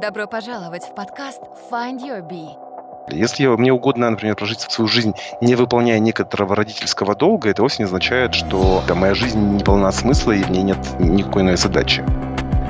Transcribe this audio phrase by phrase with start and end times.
[0.00, 2.50] Добро пожаловать в подкаст Find Your Bee.
[3.10, 7.86] Если мне угодно, например, прожить свою жизнь, не выполняя некоторого родительского долга, это вовсе не
[7.86, 12.04] означает, что да, моя жизнь не полна смысла и в ней нет никакой иной задачи.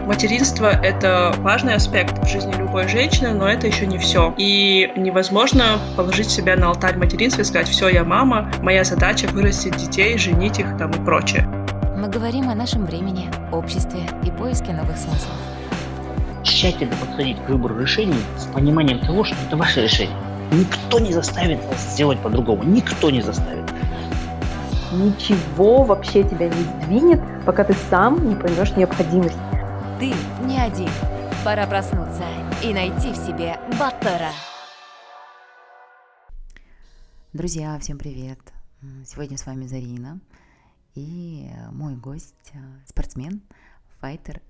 [0.06, 4.32] Материнство— это важный аспект в жизни любой женщины, но это еще не все.
[4.38, 9.76] И невозможно положить себя на алтарь материнства и сказать, все, я мама, моя задача вырастить
[9.76, 11.46] детей, женить их там и прочее.
[11.94, 15.57] Мы говорим о нашем времени, обществе и поиске новых смыслов.
[16.42, 20.16] Тщательно подходить к выбору решений с пониманием того, что это ваше решение.
[20.52, 22.64] Никто не заставит вас сделать по-другому.
[22.64, 23.64] Никто не заставит.
[24.92, 29.36] Ничего вообще тебя не двинет, пока ты сам не поймешь необходимость.
[29.98, 30.14] Ты
[30.46, 30.88] не один.
[31.44, 32.24] Пора проснуться
[32.62, 34.30] и найти в себе Баттера.
[37.34, 38.38] Друзья, всем привет!
[39.04, 40.20] Сегодня с вами Зарина
[40.94, 43.42] и мой гость, э, спортсмен,
[44.00, 44.40] файтер,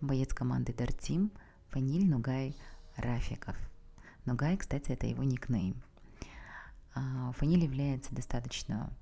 [0.00, 1.32] боец команды Дартим
[1.68, 2.56] Фаниль Нугай
[2.96, 3.56] Рафиков.
[4.24, 5.82] Нугай, кстати, это его никнейм.
[6.94, 8.92] А, Фаниль является достаточно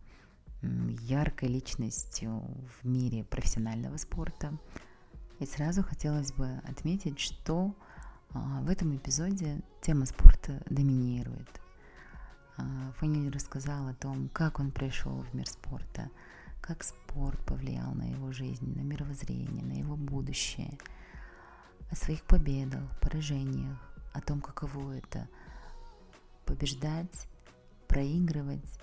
[0.63, 2.43] яркой личностью
[2.81, 4.59] в мире профессионального спорта–
[5.39, 7.75] и сразу хотелось бы отметить, что
[8.33, 11.61] а, в этом эпизоде тема спорта доминирует.
[12.57, 16.09] А, Фаниль рассказал о том, как он пришел в мир спорта,
[16.67, 20.79] как спорт повлиял на его жизнь, на мировоззрение, на его будущее,
[21.91, 23.79] о своих победах, поражениях,
[24.13, 25.29] о том, каково это
[26.45, 27.29] побеждать,
[27.89, 28.81] проигрывать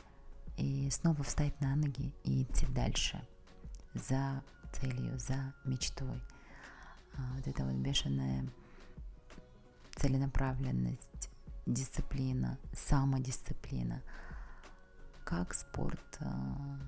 [0.58, 3.22] и снова встать на ноги и идти дальше
[3.94, 6.22] за целью, за мечтой–
[7.17, 8.48] а, вот эта вот бешеная
[9.95, 11.30] целенаправленность,
[11.66, 14.02] дисциплина, самодисциплина,
[15.23, 16.80] как спорт а,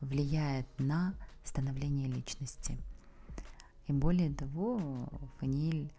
[0.00, 2.76] влияет на становление личности.
[3.86, 4.80] И более того,
[5.38, 5.92] Фаниль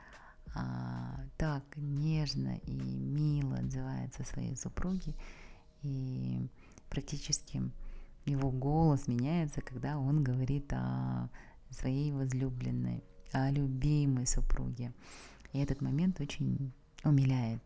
[0.55, 5.15] а, так нежно и мило отзывается о своей супруге,
[5.81, 6.47] и
[6.89, 7.61] практически
[8.25, 11.29] его голос меняется, когда он говорит о
[11.71, 14.91] своей возлюбленной о любимой супруге.
[15.53, 16.71] И этот момент очень
[17.03, 17.61] умиляет.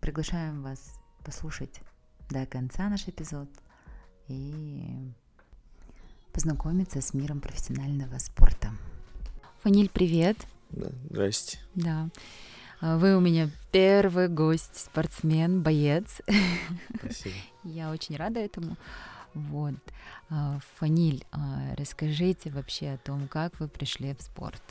[0.00, 1.80] Приглашаем вас послушать
[2.28, 3.48] до конца наш эпизод
[4.32, 5.12] и
[6.32, 8.70] познакомиться с миром профессионального спорта.
[9.62, 10.36] Фаниль, привет.
[10.70, 11.58] Да, здрасте.
[11.74, 12.08] Да.
[12.80, 16.20] А, вы у меня первый гость, спортсмен, боец.
[16.98, 17.34] Спасибо.
[17.64, 18.76] Я очень рада этому.
[19.34, 19.74] Вот.
[20.30, 24.62] А, Фаниль, а, расскажите вообще о том, как вы пришли в спорт.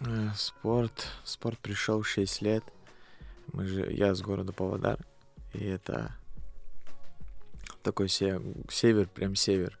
[0.00, 2.64] Э, спорт, в спорт пришел 6 лет.
[3.52, 4.98] Мы же, я с города Павлодар,
[5.54, 6.12] и это
[7.86, 9.78] такой север, прям север.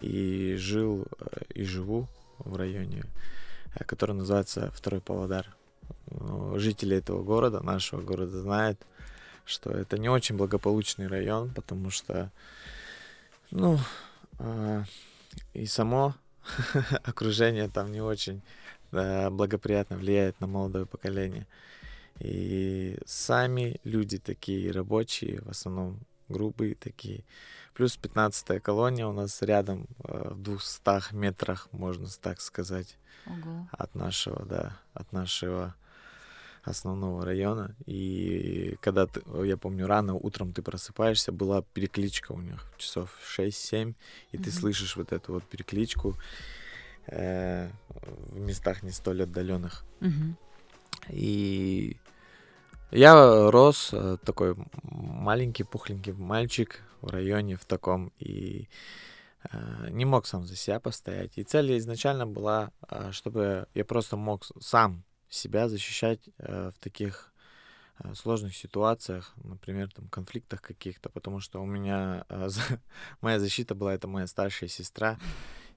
[0.00, 1.06] И жил
[1.54, 3.04] и живу в районе,
[3.76, 5.54] э, который называется Второй Павлодар.
[6.56, 8.80] Жители этого города, нашего города, знают,
[9.44, 12.32] что это не очень благополучный район, потому что
[13.52, 13.78] ну,
[14.40, 14.84] э,
[15.54, 16.16] и само
[17.04, 18.42] окружение там не очень
[18.90, 21.46] благоприятно влияет на молодое поколение.
[22.18, 27.24] И сами люди такие рабочие, в основном грубые такие.
[27.74, 32.96] Плюс 15 колония у нас рядом, э, в 200 метрах, можно так сказать,
[33.26, 33.68] Ого.
[33.72, 35.74] от нашего, да, от нашего
[36.64, 37.74] основного района.
[37.86, 43.94] И когда ты, я помню, рано утром ты просыпаешься, была перекличка у них часов 6-7,
[44.32, 44.42] и mm-hmm.
[44.42, 46.16] ты слышишь вот эту вот перекличку
[47.06, 49.84] э, в местах не столь отдаленных.
[50.00, 50.34] Mm-hmm.
[51.10, 51.96] И
[52.90, 58.68] я рос э, такой маленький, пухленький мальчик в районе в таком, и
[59.52, 61.36] э, не мог сам за себя постоять.
[61.36, 67.34] И цель изначально была, э, чтобы я просто мог сам себя защищать в таких
[68.14, 72.24] сложных ситуациях, например, там конфликтах каких-то, потому что у меня
[73.20, 75.18] моя защита была это моя старшая сестра,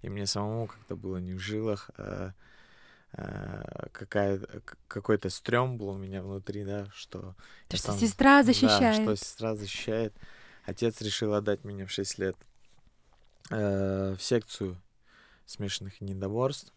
[0.02, 1.90] и мне самому как-то было не в жилах.
[3.14, 4.42] Э, э, какая,
[4.88, 7.36] какой-то стрём был у меня внутри, да, что...
[7.68, 9.06] То, что там, сестра защищает.
[9.06, 10.14] Да, что сестра защищает.
[10.66, 12.38] Отец решил отдать меня в 6 лет
[13.50, 14.82] э, в секцию
[15.46, 16.74] смешанных недоборств.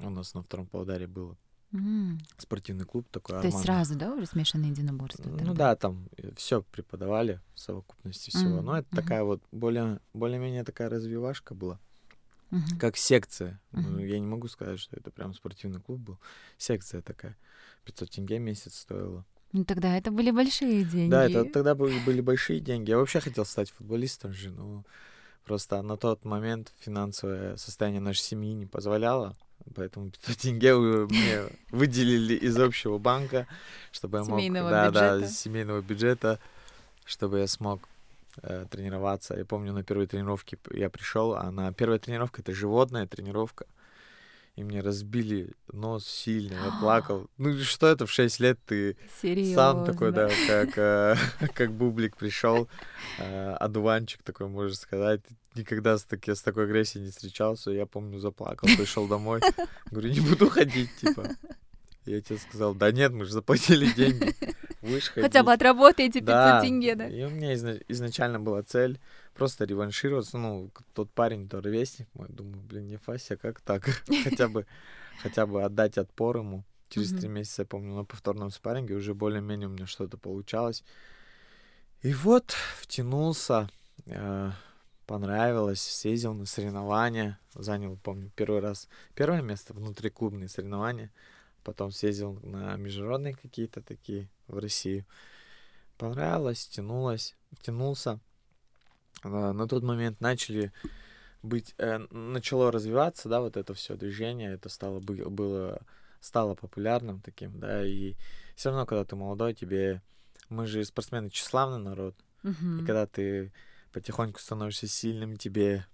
[0.00, 1.36] У нас на втором полударе было.
[1.72, 2.18] Mm.
[2.36, 3.34] Спортивный клуб такой.
[3.34, 3.52] То Арман.
[3.52, 5.22] есть сразу, да, уже смешанные единоборства?
[5.28, 5.54] Ну тогда?
[5.54, 8.58] да, там все преподавали в совокупности всего.
[8.58, 8.62] Mm.
[8.62, 8.96] Но это mm-hmm.
[8.96, 11.78] такая вот более, более-менее такая развивашка была.
[12.50, 12.78] Mm-hmm.
[12.78, 13.60] Как секция.
[13.72, 13.88] Mm-hmm.
[13.88, 16.18] Ну, я не могу сказать, что это прям спортивный клуб был.
[16.58, 17.36] Секция такая.
[17.84, 19.24] 500 тенге месяц стоила.
[19.52, 21.10] Ну тогда это были большие деньги.
[21.10, 22.90] Да, это тогда были, большие деньги.
[22.90, 24.84] Я вообще хотел стать футболистом же, но
[25.44, 29.36] просто на тот момент финансовое состояние нашей семьи не позволяло
[29.74, 33.46] Поэтому 500 тенге мне выделили из общего банка,
[33.92, 34.38] чтобы я мог...
[34.38, 35.32] Семейного да, да, бюджета.
[35.32, 36.38] из семейного бюджета,
[37.04, 37.88] чтобы я смог
[38.42, 39.36] э, тренироваться.
[39.36, 43.66] Я помню, на первой тренировке я пришел, а на первой тренировке это животная тренировка.
[44.56, 47.28] И мне разбили нос сильно, я плакал.
[47.38, 49.54] Ну что это в 6 лет ты Серьезно.
[49.54, 51.16] сам такой, да, как, э,
[51.54, 52.68] как бублик пришел,
[53.18, 55.20] э, одуванчик такой, можно сказать.
[55.54, 57.70] Никогда с, таки, с такой агрессией не встречался.
[57.70, 59.40] Я помню, заплакал, пришел домой.
[59.90, 61.28] Говорю, не буду ходить, типа.
[62.06, 64.34] Я тебе сказал, да нет, мы же заплатили деньги.
[64.80, 65.44] Будешь Хотя ходить».
[65.44, 67.08] бы отработаете 500 Да, тенге, да?
[67.08, 68.98] И у меня изна- изначально была цель
[69.34, 70.38] просто реваншироваться.
[70.38, 73.84] Ну, тот парень, то ровесник мой, думаю, блин, не Фася, как так?
[74.24, 74.66] хотя бы,
[75.22, 76.64] хотя бы отдать отпор ему.
[76.88, 80.82] Через три месяца, я помню, на повторном спарринге уже более-менее у меня что-то получалось.
[82.02, 83.68] И вот втянулся,
[84.06, 84.50] э,
[85.06, 91.12] понравилось, съездил на соревнования, занял, помню, первый раз первое место, внутриклубные соревнования,
[91.62, 95.04] потом съездил на международные какие-то такие в Россию.
[95.98, 98.20] Понравилось, тянулось, тянулся.
[99.22, 100.72] А, На тот момент начали
[101.42, 105.80] быть, э, начало развиваться, да, вот это все движение, это стало, бы- было,
[106.20, 108.14] стало популярным таким, да, и
[108.56, 110.02] все равно, когда ты молодой, тебе,
[110.48, 112.78] мы же спортсмены тщеславный народ, и Мгм.
[112.86, 113.52] когда ты
[113.92, 115.86] потихоньку становишься сильным, тебе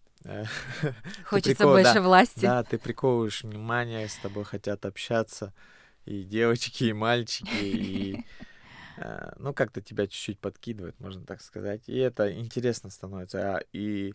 [1.24, 2.40] Хочется прикол- да, больше власти.
[2.40, 5.52] да, ты приковываешь внимание, с тобой хотят общаться
[6.04, 8.24] и девочки, и мальчики, и
[8.96, 14.14] э, ну как-то тебя чуть-чуть подкидывает, можно так сказать, и это интересно становится, а, и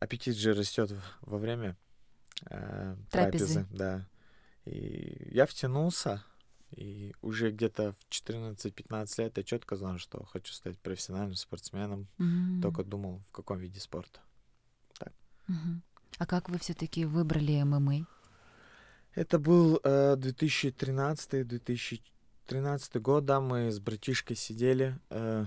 [0.00, 1.76] аппетит же растет во время
[2.50, 3.66] э, Трапезы.
[3.70, 4.06] да,
[4.64, 6.22] и я втянулся.
[6.72, 12.08] И уже где-то в 14-15 лет я четко знал, что хочу стать профессиональным спортсменом.
[12.18, 12.60] М.
[12.60, 14.20] Только думал, в каком виде спорта.
[16.18, 18.06] А как вы все-таки выбрали ММА?
[19.14, 25.46] Это был э, 2013-2013 год, да, мы с братишкой сидели, э,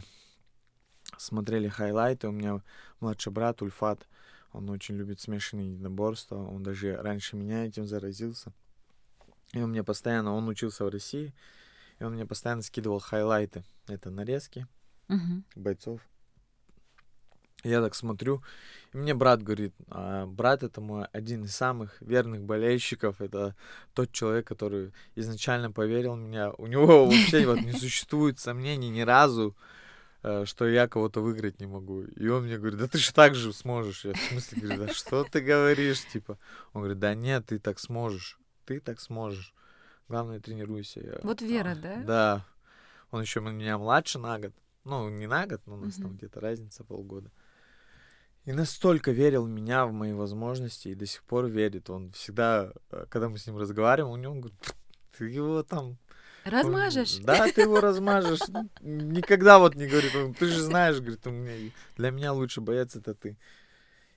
[1.18, 2.28] смотрели хайлайты.
[2.28, 2.62] У меня
[3.00, 4.08] младший брат Ульфат,
[4.54, 8.52] он очень любит смешанные единоборства, он даже раньше меня этим заразился.
[9.54, 11.34] И он мне постоянно, он учился в России,
[12.00, 13.64] и он мне постоянно скидывал хайлайты.
[13.88, 14.68] Это нарезки
[15.08, 15.44] Мгм.
[15.56, 16.02] бойцов.
[17.64, 18.42] Я так смотрю,
[18.94, 23.56] и мне брат говорит, а брат это мой один из самых верных болельщиков, это
[23.94, 26.52] тот человек, который изначально поверил в меня.
[26.52, 29.58] У него вообще вот не существует сомнений ни разу,
[30.24, 32.04] э, что я кого-то выиграть не могу.
[32.04, 34.06] И он мне говорит, да ты же так же сможешь.
[34.06, 36.38] Я в смысле говорю, да что ты говоришь, типа.
[36.74, 39.54] Он говорит, да нет, ты так сможешь, ты так сможешь.
[40.08, 41.02] Главное, тренируйся.
[41.02, 41.96] Я, Вот вера, «А, да?
[42.04, 42.46] Да.
[43.12, 44.54] Он еще меня младше на год.
[44.86, 46.18] Ну, не на год, но у нас там Мгм.
[46.18, 47.30] где-то разница полгода.
[48.50, 51.88] И настолько верил в меня, в мои возможности, и до сих пор верит.
[51.92, 54.60] Он всегда, э, когда мы с ним разговариваем, у него он говорит,
[55.16, 55.86] ты его там...
[55.86, 55.98] он-
[56.46, 57.18] Размажешь?
[57.20, 58.40] Да, ты его размажешь.
[58.82, 62.96] Никогда вот не говорит, он, ты же знаешь, говорит, у меня, для меня лучший боец
[62.96, 63.38] это ты.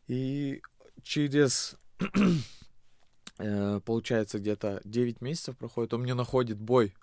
[0.09, 0.63] И
[1.03, 1.77] через,
[3.39, 6.95] э, получается, где-то 9 месяцев проходит, он мне находит бой.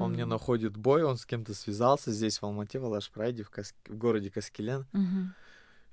[0.00, 3.74] Он мне находит бой, он с кем-то связался здесь, в Алмате, в Алаш-Прайде, в, Кас-
[3.86, 4.86] в городе Каскелен.
[4.92, 5.34] Мгм.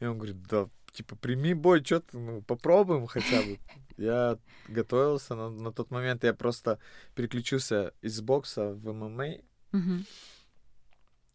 [0.03, 3.57] И он говорит, да, типа, прими бой, что ты, ну, попробуем хотя бы.
[3.97, 6.77] Я готовился на, на тот момент, я просто
[7.15, 9.37] переключился из бокса в ММА.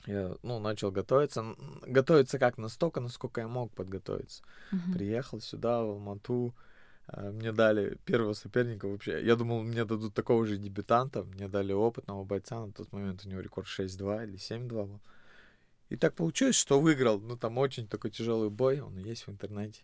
[0.06, 1.44] Я, ну, начал готовиться.
[1.86, 2.58] Готовиться как?
[2.58, 4.42] Настолько, насколько я мог подготовиться.
[4.94, 6.54] Приехал сюда, в Алмату.
[7.06, 9.24] а, Мне дали первого соперника вообще.
[9.24, 11.24] Я думал, мне дадут такого же дебютанта.
[11.24, 12.64] Мне дали опытного бойца.
[12.66, 15.00] На тот момент у него рекорд 6-2 или 7-2 был.
[15.90, 17.18] И так получилось, что выиграл.
[17.20, 18.80] Ну, там очень такой тяжелый бой.
[18.80, 19.80] Он есть в интернете.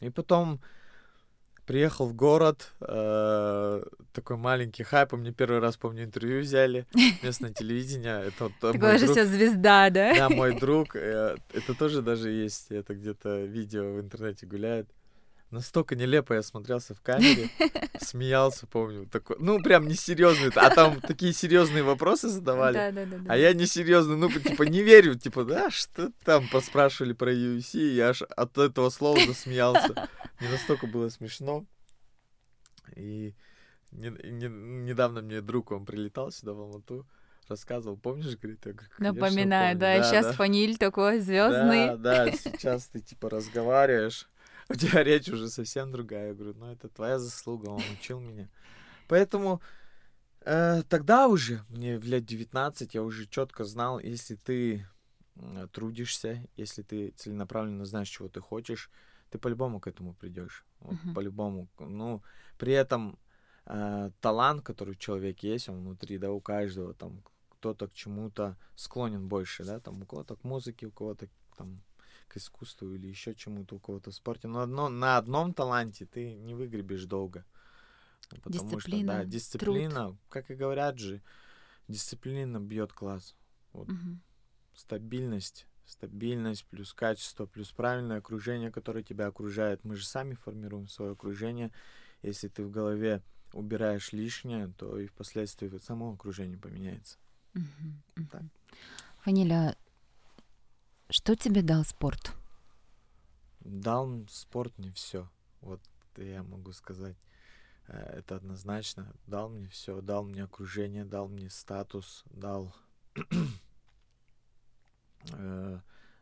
[0.00, 0.60] И потом
[1.66, 2.72] приехал в город.
[2.80, 5.12] э, такой маленький хайп.
[5.12, 6.86] Мне первый раз, помню, интервью взяли.
[7.22, 8.22] Местное телевидение.
[8.28, 10.14] Это вот, э, Такой мой же друг- все звезда, да?
[10.14, 14.88] да, мой друг, э, это тоже даже есть, это где-то видео в интернете гуляет.
[15.50, 17.48] Настолько нелепо я смотрелся в камере,
[18.00, 23.16] смеялся, помню, такой, ну прям несерьезный, а там такие серьезные вопросы задавали, Да, да, да,
[23.16, 23.32] да.
[23.32, 28.10] а я несерьезный, ну типа не верю, типа, да, что там поспрашивали про UFC, я
[28.10, 30.08] аж от этого слова засмеялся.
[30.40, 31.64] Мне настолько было смешно.
[32.96, 33.34] И
[33.90, 34.48] не- не-
[34.84, 37.06] недавно мне друг, он прилетал сюда в Алмату,
[37.48, 39.80] рассказывал, помнишь, говорит, я говорю, «Конечно, Напоминаю, помню».
[39.80, 40.32] да, сейчас да.
[40.34, 41.86] фаниль такой звездный.
[41.86, 44.28] Да, да, сейчас ты типа разговариваешь,
[44.68, 46.28] у тебя речь уже совсем другая.
[46.28, 48.48] Я говорю, ну это твоя заслуга, он учил меня.
[49.08, 49.60] Поэтому
[50.42, 54.86] э, тогда уже, мне в лет 19, я уже четко знал, если ты
[55.36, 58.90] м, трудишься, если ты целенаправленно знаешь, чего ты хочешь,
[59.30, 60.64] ты по-любому к этому придешь.
[60.80, 61.14] Вот, Мгм.
[61.14, 61.68] По-любому.
[61.78, 62.22] Ну,
[62.58, 63.18] при этом
[63.66, 68.56] э, талант, который у человека есть, он внутри, да, у каждого, там, кто-то к чему-то
[68.76, 71.82] склонен больше, да, там, у кого-то к музыке, у кого-то там
[72.28, 74.48] к искусству или еще чему-то, у кого-то в спорте.
[74.48, 77.44] Но одно, на одном таланте ты не выгребешь долго.
[78.42, 79.30] Потому Дисциплина, что, да, труд.
[79.30, 81.22] дисциплина, как и говорят же,
[81.88, 83.34] дисциплина бьет класс.
[83.72, 84.20] Мгм.
[84.74, 89.84] Стабильность, стабильность плюс качество, плюс правильное окружение, которое тебя окружает.
[89.84, 91.72] Мы же сами формируем свое окружение.
[92.22, 97.18] Если ты в голове убираешь лишнее, то и впоследствии само окружение поменяется.
[97.54, 98.02] Мгм.
[98.16, 98.28] Мгм.
[98.28, 98.42] Так.
[99.20, 99.76] Фаниля,
[101.10, 102.32] что тебе дал спорт?
[103.60, 105.28] Дал спорт мне все.
[105.60, 105.80] Вот
[106.16, 107.16] я могу сказать.
[107.86, 109.12] Э, Это однозначно.
[109.26, 110.00] Дал мне все.
[110.00, 112.74] Дал мне окружение, дал мне статус, дал
[115.32, 115.80] э,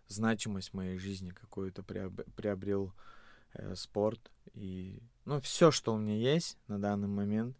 [0.09, 2.93] значимость моей жизни какую-то приоб- приобрел
[3.55, 4.31] э, спорт.
[4.55, 7.57] И, ну, все, что у меня есть на данный момент,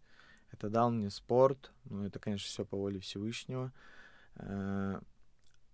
[0.51, 1.71] это дал мне спорт.
[1.85, 3.71] Ну, это, конечно, все по воле Всевышнего.
[4.35, 4.99] Э,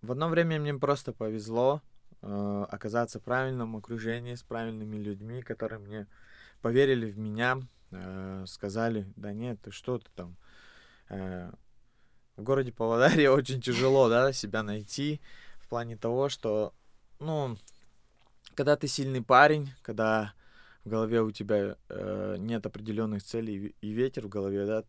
[0.04, 1.80] в одно время мне просто повезло
[2.20, 6.06] э, оказаться в правильном окружении с правильными людьми, которые мне
[6.60, 10.36] поверили в меня, э, сказали, да нет, ты что ты там.
[11.08, 11.52] Э,
[12.36, 15.20] в городе Павлодаре очень тяжело, да, себя найти
[15.58, 16.74] в плане того, что,
[17.18, 17.56] ну,
[18.54, 20.34] когда ты сильный парень, когда
[20.84, 24.84] в голове у тебя э, нет определенных целей и ве- и ветер в голове, да,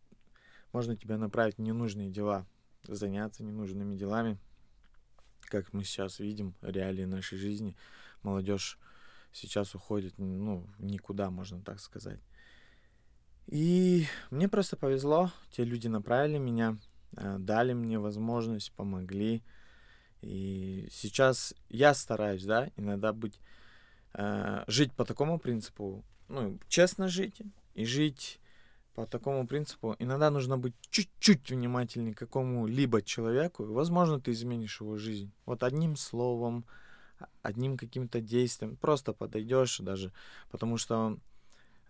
[0.72, 2.44] можно тебя направить в ненужные дела,
[2.86, 4.38] заняться ненужными делами,
[5.46, 7.76] как мы сейчас видим, реалии нашей жизни.
[8.22, 8.78] Молодежь
[9.32, 12.20] сейчас уходит, ну, никуда, можно так сказать.
[13.46, 16.78] И мне просто повезло, те люди направили меня,
[17.16, 19.42] э, дали мне возможность, помогли.
[20.20, 23.38] И сейчас я стараюсь, да, иногда быть,
[24.14, 27.40] э, жить по такому принципу, ну, честно жить
[27.74, 28.40] и жить
[28.96, 29.94] по такому принципу.
[29.98, 35.30] Иногда нужно быть чуть-чуть внимательнее к какому-либо человеку, и, возможно, ты изменишь его жизнь.
[35.44, 36.64] Вот одним словом,
[37.42, 40.12] одним каким-то действием, просто подойдешь даже,
[40.50, 41.18] потому что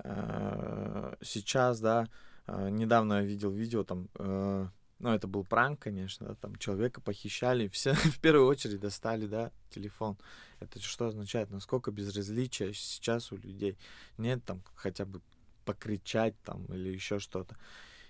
[0.05, 2.09] э, сейчас, да,
[2.49, 4.67] э, недавно я видел видео там, э,
[4.99, 9.53] ну, это был пранк, конечно, да, там человека похищали, все в первую очередь достали, да,
[9.71, 10.17] телефон.
[10.59, 11.51] Это что означает?
[11.51, 13.79] Насколько безразличия сейчас у людей
[14.19, 15.21] нет там хотя бы
[15.67, 17.57] покричать там или еще что-то.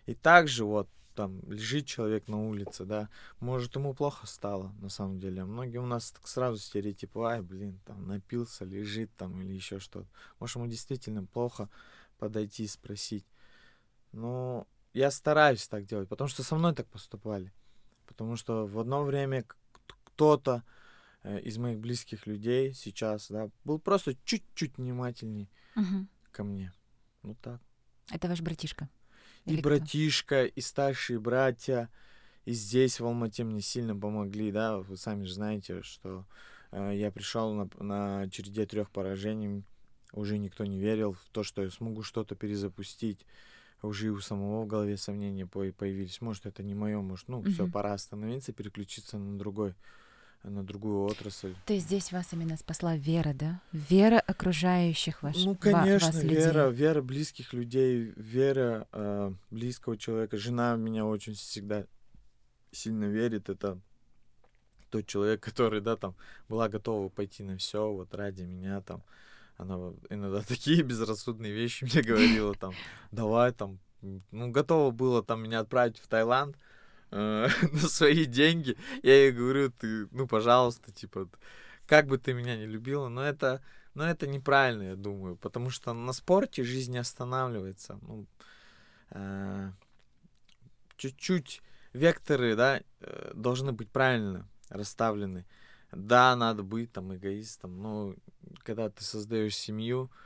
[0.05, 3.09] И также вот там лежит человек на улице, да,
[3.41, 5.43] может ему плохо стало на самом деле.
[5.43, 9.81] А многие у нас так сразу стереотипы, ай, блин, там напился, лежит там или еще
[9.81, 10.07] что-то.
[10.39, 11.69] Может ему действительно плохо
[12.19, 13.27] подойти и спросить.
[14.13, 17.53] Но я стараюсь так делать, потому что со мной так поступали.
[18.07, 19.45] Потому что в одно время
[20.05, 20.63] кто-то
[21.23, 26.09] э, из моих близких людей сейчас, да, был просто чуть-чуть внимательней Мгм.
[26.31, 26.73] ко мне.
[27.27, 27.61] Ну так.
[28.13, 28.89] Это ваш братишка?
[29.47, 29.71] И Или кто?
[29.71, 31.91] братишка, и старшие братья,
[32.45, 36.25] и здесь, в Алмате, мне сильно помогли, да, вы сами же знаете, что
[36.71, 39.65] э, я пришел на, на череде трех поражений,
[40.13, 43.27] уже никто не верил в то, что я смогу что-то перезапустить,
[43.83, 47.43] уже и у самого в голове сомнения по- появились, может, это не мое, может, ну,
[47.43, 47.73] все, Мгм.
[47.73, 49.75] пора остановиться, переключиться на другой,
[50.43, 51.55] на другую отрасль.
[51.67, 53.61] То есть здесь вас именно спасла вера, да?
[53.73, 56.37] Вера окружающих ваш, Ну, конечно, вас людей.
[56.39, 60.37] вера, вера близких людей, вера э, близкого человека.
[60.37, 61.87] Жена меня очень всегда
[62.71, 63.49] сильно верит.
[63.49, 63.81] Это
[64.91, 66.15] тот человек, который, да, там,
[66.49, 69.03] была готова пойти на все, вот ради меня, там,
[69.57, 72.73] она иногда такие безрассудные вещи мне говорила, там,
[73.11, 73.79] давай, там,
[74.31, 76.57] ну, готова была там меня отправить в Таиланд
[77.11, 78.77] э, на свои деньги.
[79.03, 81.29] Я ей говорю, ты, ну, пожалуйста, типа,
[81.87, 83.63] как бы ты меня не любила, но это,
[83.95, 87.99] но это неправильно, я думаю, потому что на спорте жизнь не останавливается.
[88.03, 88.27] Ну,
[89.11, 89.71] э,
[90.97, 95.45] чуть-чуть векторы, да, э, должны быть правильно расставлены.
[95.93, 98.15] Да, надо быть там эгоистом, но
[98.65, 100.26] когда ты создаешь семью, э,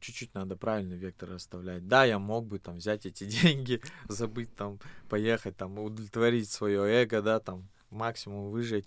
[0.00, 1.86] чуть-чуть надо правильный вектор расставлять.
[1.86, 7.22] Да, я мог бы там взять эти деньги, забыть там, поехать там, удовлетворить свое эго,
[7.22, 8.86] да, там, максимум выжить.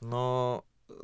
[0.00, 0.94] Но э,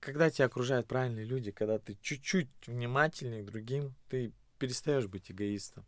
[0.00, 5.84] когда тебя окружают правильные люди, когда ты чуть-чуть внимательнее к другим, ты перестаешь быть эгоистом.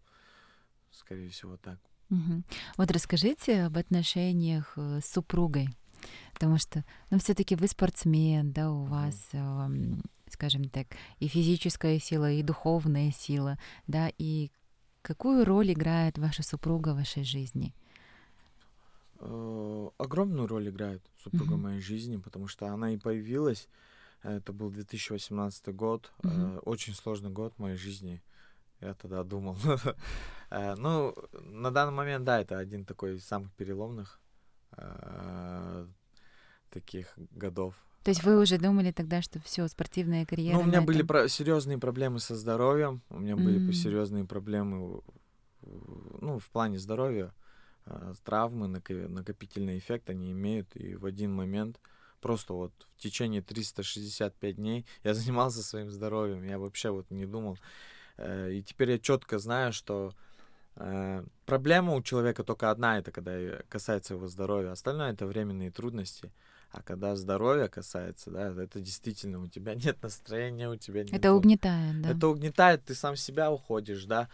[0.91, 1.79] Скорее всего, так.
[2.09, 2.45] Мгм.
[2.77, 5.69] Вот расскажите об отношениях э, с супругой,
[6.33, 8.91] потому что, ну, все-таки вы спортсмен, да, у Мгм.
[8.91, 10.03] вас, эм,
[10.33, 10.87] скажем так,
[11.19, 14.51] и физическая сила, и духовная сила, да, и
[15.03, 17.75] какую роль играет ваша супруга в вашей жизни?
[19.21, 23.69] Э, огромную роль играет супруга в моей жизни, потому что она и появилась
[24.23, 26.13] Это был 2018 год.
[26.23, 28.23] Э, Очень сложный год в моей жизни.
[28.81, 29.57] Я тогда думал.
[30.51, 34.21] Э, Ну, на данный момент, да, это один такой из самых переломных
[36.71, 37.75] таких годов.
[38.03, 41.29] То есть вы уже думали тогда, что все, спортивная карьера Ну, у меня были про-
[41.29, 43.73] серьезные проблемы со здоровьем, у меня были М.
[43.73, 45.03] серьезные проблемы,
[45.63, 47.33] ну, в плане здоровья,
[47.87, 51.79] э, травмы, нако- накопительный эффект они имеют, и в один момент
[52.21, 57.59] просто вот в течение 365 дней я занимался своим здоровьем, я вообще вот не думал.
[58.17, 60.13] Э, И теперь я четко знаю, что
[60.77, 65.71] э, проблема у человека только одна, это когда э, касается его здоровья, остальное это временные
[65.71, 66.33] трудности.
[66.71, 71.13] А когда здоровье касается, да, это действительно у тебя нет настроения, у тебя нет...
[71.13, 72.11] Это угнетает, да?
[72.11, 74.29] Это угнетает, ты сам себя уходишь, да.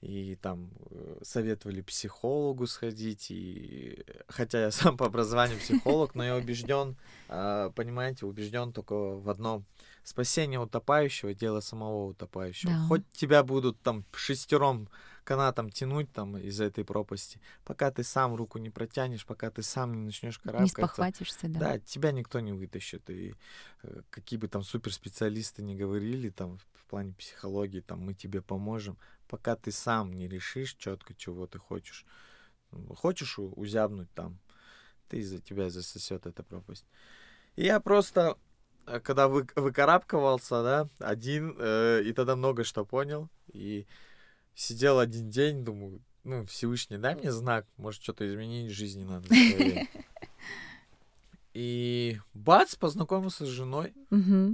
[0.00, 6.36] И там э, советовали психологу сходить, и хотя я сам по образованию психолог, но я
[6.36, 6.96] убежден,
[7.28, 9.64] а, понимаете, убежден только в одном.
[10.02, 12.72] Спасение утопающего— дело самого утопающего.
[12.72, 12.86] Да.
[12.86, 14.88] Хоть тебя будут там шестером
[15.24, 19.94] канатом тянуть там из этой пропасти, пока ты сам руку не протянешь, пока ты сам
[19.94, 21.58] не начнешь Не карабкаться, спохватишься, да?
[21.58, 23.08] да, тебя никто не вытащит.
[23.10, 23.34] И
[23.82, 28.98] э, какие бы там суперспециалисты не говорили там в плане психологии, там мы тебе поможем,
[29.26, 32.04] пока ты сам не решишь четко, чего ты хочешь.
[32.96, 34.38] Хочешь узябнуть там,
[35.08, 36.86] ты за тебя засосет эта пропасть.
[37.56, 38.36] И я просто,
[38.86, 43.86] э, когда вы, выкарабкивался, да, один, э, и тогда много что понял, и
[44.54, 49.26] сидел один день, думаю, ну, Всевышний, дай мне знак, может, что-то изменить в жизни надо.
[49.28, 49.88] своей».
[51.54, 53.94] И бац, познакомился с женой.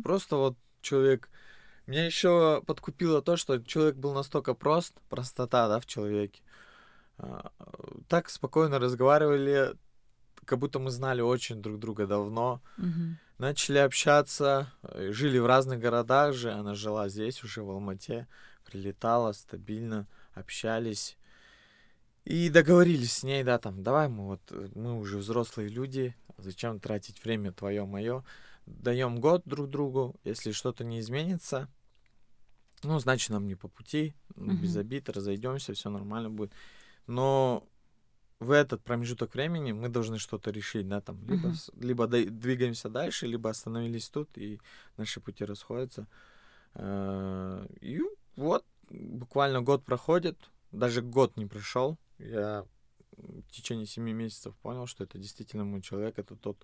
[0.02, 1.30] Просто вот человек...
[1.86, 6.42] Меня еще подкупило то, что человек был настолько прост, простота, да, в человеке.
[7.18, 7.50] А,
[8.06, 9.74] Так спокойно разговаривали,
[10.44, 12.60] как будто мы знали очень друг друга давно.
[13.38, 16.52] Начали общаться, э, жили в разных городах же.
[16.52, 18.26] Она жила здесь, уже в Алмате.
[18.70, 21.16] Прилетала стабильно, общались.
[22.24, 26.78] И договорились с ней, да, там, давай мы вот, э, мы уже взрослые люди, зачем
[26.78, 28.22] тратить время твое, мое.
[28.66, 31.68] Даем год друг другу, если что-то не изменится,
[32.84, 36.52] ну, значит, нам не по пути, ну, без обид, разойдемся, все нормально будет.
[37.06, 37.66] Но
[38.38, 43.26] в этот промежуток времени мы должны что-то решить, да, там, либо, с- либо двигаемся дальше,
[43.26, 44.60] либо остановились тут, и
[44.96, 46.06] наши пути расходятся.
[46.74, 48.00] Э, И
[48.40, 50.36] вот, буквально год проходит,
[50.72, 52.64] даже год не прошел, я
[53.16, 56.56] в течение семи месяцев понял, что это действительно мой человек, это тот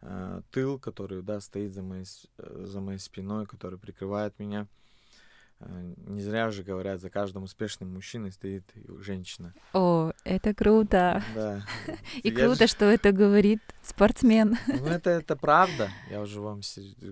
[0.00, 2.06] э, тыл, который, да, стоит за моей,
[2.38, 4.68] э, за моей спиной, который прикрывает меня.
[5.60, 8.64] Э, Не зря же говорят, за каждым успешным мужчиной стоит
[9.00, 9.52] женщина.
[9.72, 11.22] О, это круто.
[11.34, 11.64] Да.
[12.22, 14.56] И круто, что это говорит спортсмен.
[14.68, 16.60] Ну, это, это правда, я уже вам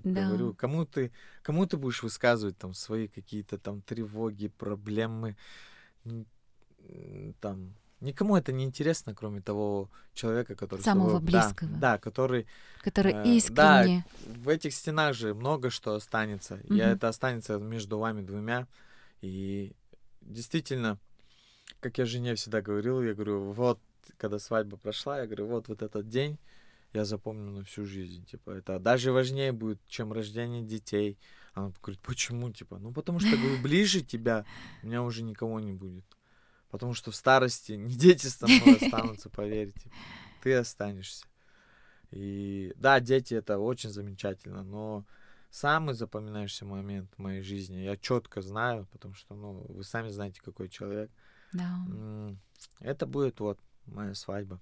[0.05, 0.29] Да.
[0.29, 0.55] говорю.
[0.55, 1.11] Кому ты,
[1.43, 5.37] кому ты будешь высказывать там свои какие-то там тревоги, проблемы,
[7.41, 7.75] там...
[8.01, 10.83] Никому это не интересно, кроме того человека, который...
[10.83, 11.71] Самого тобой- да, близкого.
[11.79, 12.47] Да, который
[12.83, 14.05] Который Э, искренне.
[14.27, 16.61] в этих стенах же много что останется.
[16.65, 16.97] Я Мгм.
[16.97, 18.67] это останется между вами двумя.
[19.23, 19.73] И
[20.21, 20.99] действительно,
[21.81, 23.81] как я жене всегда говорил, я говорю, вот,
[24.19, 26.39] когда свадьба прошла, я говорю, вот, вот этот день
[26.93, 28.25] я запомню на всю жизнь.
[28.27, 31.19] Типа, это даже важнее будет, чем рождение детей.
[31.55, 32.51] Она говорит, почему?
[32.53, 34.45] Типа, ну, потому что, говорю, ближе тебя
[34.83, 36.05] у меня уже никого не будет.
[36.77, 39.91] Потому что в старости не дети со мной останутся, поверьте.
[40.43, 41.25] Ты останешься.
[42.11, 45.07] И да, дети это очень замечательно, но
[45.49, 50.43] самый запоминающийся момент в моей жизни, я четко знаю, потому что, ну, вы сами знаете,
[50.45, 51.11] какой человек.
[51.55, 51.79] Да.
[52.81, 54.61] Это будет вот моя свадьба.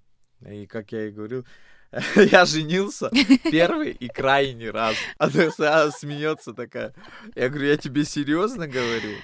[0.48, 1.44] И как я и говорил,
[2.14, 3.10] я женился
[3.50, 4.94] первый и крайний раз.
[5.18, 6.94] Она вся смеется такая.
[7.34, 9.16] Я говорю, я тебе серьезно говорю?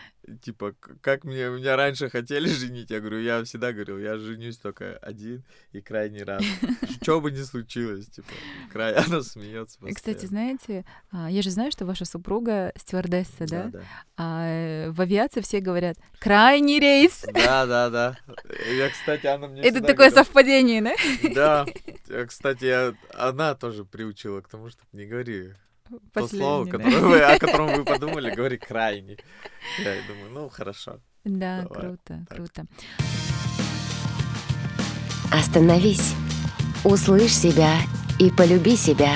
[0.42, 2.90] Типа, как мне, меня раньше хотели женить?
[2.90, 6.42] Я говорю, я всегда говорил, я женюсь только один и крайний раз.
[7.02, 8.28] Что бы ни случилось, типа,
[8.70, 9.78] край, она смеется.
[9.86, 13.64] И, Кстати, знаете, а, я же знаю, что ваша супруга стюардесса, да?
[13.72, 13.80] да?
[14.16, 17.24] А в авиации все говорят «крайний рейс».
[17.32, 18.18] Да, да, да.
[18.70, 20.94] Я, кстати, она мне Это такое говорила, совпадение, да?
[21.34, 21.66] Да.
[22.08, 25.54] Э, Кстати, я- она тоже приучила к тому, чтобы не говори
[26.12, 26.72] то слово, да?
[26.72, 29.18] которое вы, о котором вы подумали, говори крайний.
[29.78, 31.00] Я думаю, ну хорошо.
[31.24, 32.36] Да, Давай, круто, так.
[32.36, 32.66] круто.
[35.32, 36.14] Остановись.
[36.84, 37.74] Услышь себя
[38.18, 39.12] и полюби себя.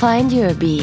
[0.00, 0.82] Find Your Bee.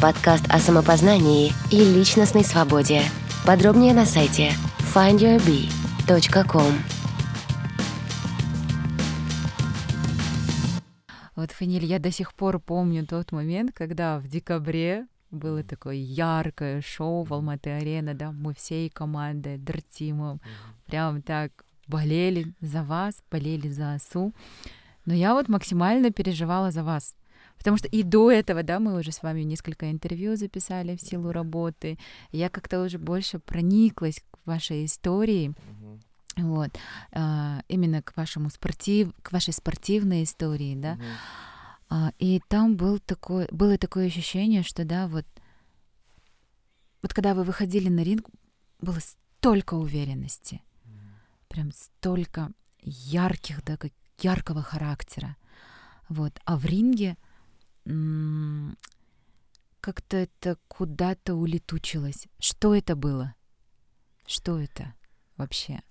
[0.00, 3.02] Подкаст о самопознании и личностной свободе.
[3.44, 4.52] Подробнее на сайте
[4.94, 6.99] findyourbee.com.
[11.40, 16.82] Вот, Фаниль, я до сих пор помню тот момент, когда в декабре было такое яркое
[16.82, 20.42] шоу в Алматы-арена, да, мы всей командой Дартимом
[20.84, 24.34] прям так болели за вас, болели за АСУ.
[25.06, 27.14] Но я вот максимально переживала за вас.
[27.56, 31.32] Потому что и до этого, да, мы уже с вами несколько интервью записали в силу
[31.32, 31.98] работы.
[32.32, 35.54] Я как-то уже больше прониклась к вашей истории.
[36.42, 36.70] Вот.
[37.12, 40.98] А, именно к вашему спортив, к вашей спортивной истории, да.
[41.88, 45.26] А, и там был такой, было такое ощущение, что, да, вот,
[47.02, 48.28] вот когда вы выходили на ринг,
[48.80, 50.62] было столько уверенности,
[51.48, 55.36] прям столько ярких, да, как яркого характера.
[56.08, 56.38] Вот.
[56.44, 57.16] А в ринге
[57.86, 58.76] м-
[59.80, 62.26] как-то это куда-то улетучилось.
[62.38, 63.34] Что это было?
[64.26, 64.94] Что это
[65.36, 65.82] вообще?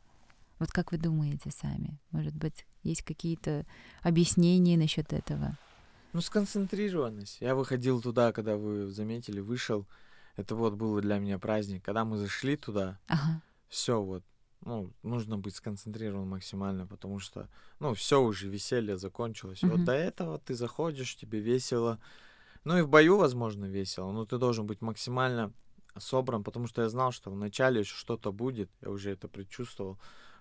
[0.59, 1.97] Вот как вы думаете сами?
[2.11, 3.65] Может быть, есть какие-то
[4.01, 5.57] объяснения насчет этого?
[6.11, 7.37] Ну, сконцентрированность.
[7.39, 9.87] Я выходил туда, когда вы заметили, вышел.
[10.35, 11.83] Это вот было для меня праздник.
[11.85, 13.41] Когда мы зашли туда, Ага.
[13.67, 14.23] все вот,
[14.65, 17.47] ну, нужно быть сконцентрирован максимально, потому что,
[17.79, 19.63] ну, все уже, веселье закончилось.
[19.63, 19.71] Мгм.
[19.71, 21.99] Вот до этого ты заходишь, тебе весело.
[22.65, 25.53] Ну и в бою, возможно, весело, но ты должен быть максимально
[25.97, 29.97] собран, потому что я знал, что вначале еще что-то будет, я уже это предчувствовал,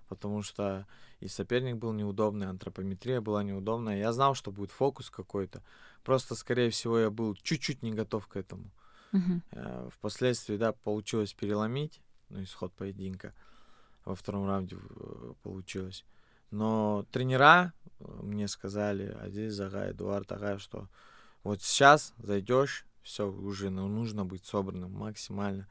[0.08, 0.86] потому что
[1.20, 3.98] и соперник был неудобный, антропометрия была неудобная.
[3.98, 5.62] Я знал, что будет фокус какой-то.
[6.04, 8.70] Просто, скорее всего, я был чуть-чуть не готов к этому.
[9.52, 13.34] Э, Впоследствии, да, получилось переломить, ну, исход поединка
[14.04, 16.04] во втором раунде э, получилось.
[16.50, 20.88] Но тренера э, мне сказали, Азиз Ага, Эдуард Ага, что
[21.42, 25.66] вот сейчас зайдешь, все, уже ну, нужно быть собранным максимально.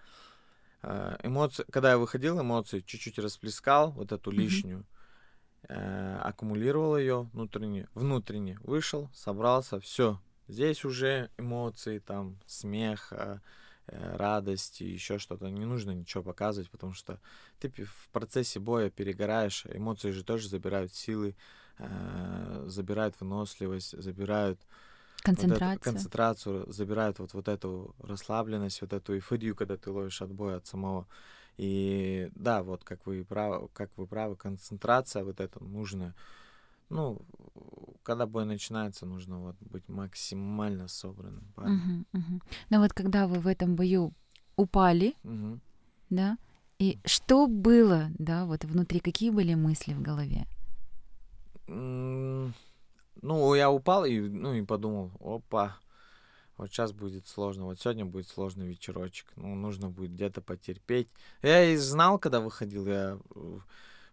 [0.84, 4.86] Э, Эмоции, когда я выходил, эмоции чуть-чуть расплескал, вот эту лишнюю,
[5.70, 10.20] э, аккумулировал ее внутренне, внутренне, вышел, собрался, все.
[10.48, 13.40] Здесь уже эмоции, там, смех, э,
[13.88, 15.50] э, радость и еще что-то.
[15.50, 17.20] Не нужно ничего показывать, потому что
[17.60, 19.66] ты в процессе боя перегораешь.
[19.66, 21.36] Эмоции же тоже забирают силы,
[21.80, 24.60] э, забирают выносливость, забирают
[25.28, 25.94] вот эту Концентрация.
[25.94, 31.08] концентрацию, забирают вот, вот эту расслабленность, вот эту эйфорию, когда ты ловишь отбой от самого.
[31.58, 36.14] И да, вот как вы правы, как вы правы, концентрация вот эта нужна.
[36.90, 37.22] Ну,
[38.04, 41.44] когда бой начинается, нужно вот быть максимально собранным.
[41.56, 41.78] парнем.
[41.78, 42.42] Мгм, мгм.
[42.70, 44.14] Но вот когда вы в этом бою
[44.56, 45.60] упали, Мгм.
[46.10, 46.38] да,
[46.80, 50.46] и что было, да, вот внутри, какие были мысли в голове?
[51.68, 52.54] М,
[53.22, 55.78] Ну, я упал и, ну, и подумал, опа,
[56.58, 61.08] вот сейчас будет сложно, вот сегодня будет сложный вечерочек, ну, нужно будет где-то потерпеть.
[61.42, 63.20] Я и знал, когда выходил, я,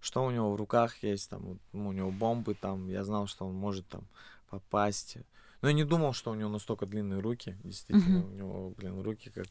[0.01, 3.47] что у него в руках есть, там, ну, у него бомбы там, я знал, что
[3.47, 4.07] он может там
[4.51, 5.17] попасть.
[5.62, 8.29] Но я не думал, что у него настолько длинные руки, действительно, Мгм.
[8.29, 9.47] у него, блин, руки как,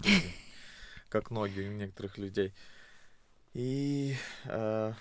[1.10, 2.54] как ноги у некоторых людей.
[3.54, 4.94] И, э,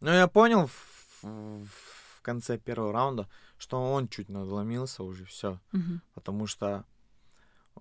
[0.00, 3.26] ну, я понял в, в конце первого раунда,
[3.58, 5.58] что он чуть надломился уже, все.
[5.72, 6.00] Мгм.
[6.14, 6.66] Потому что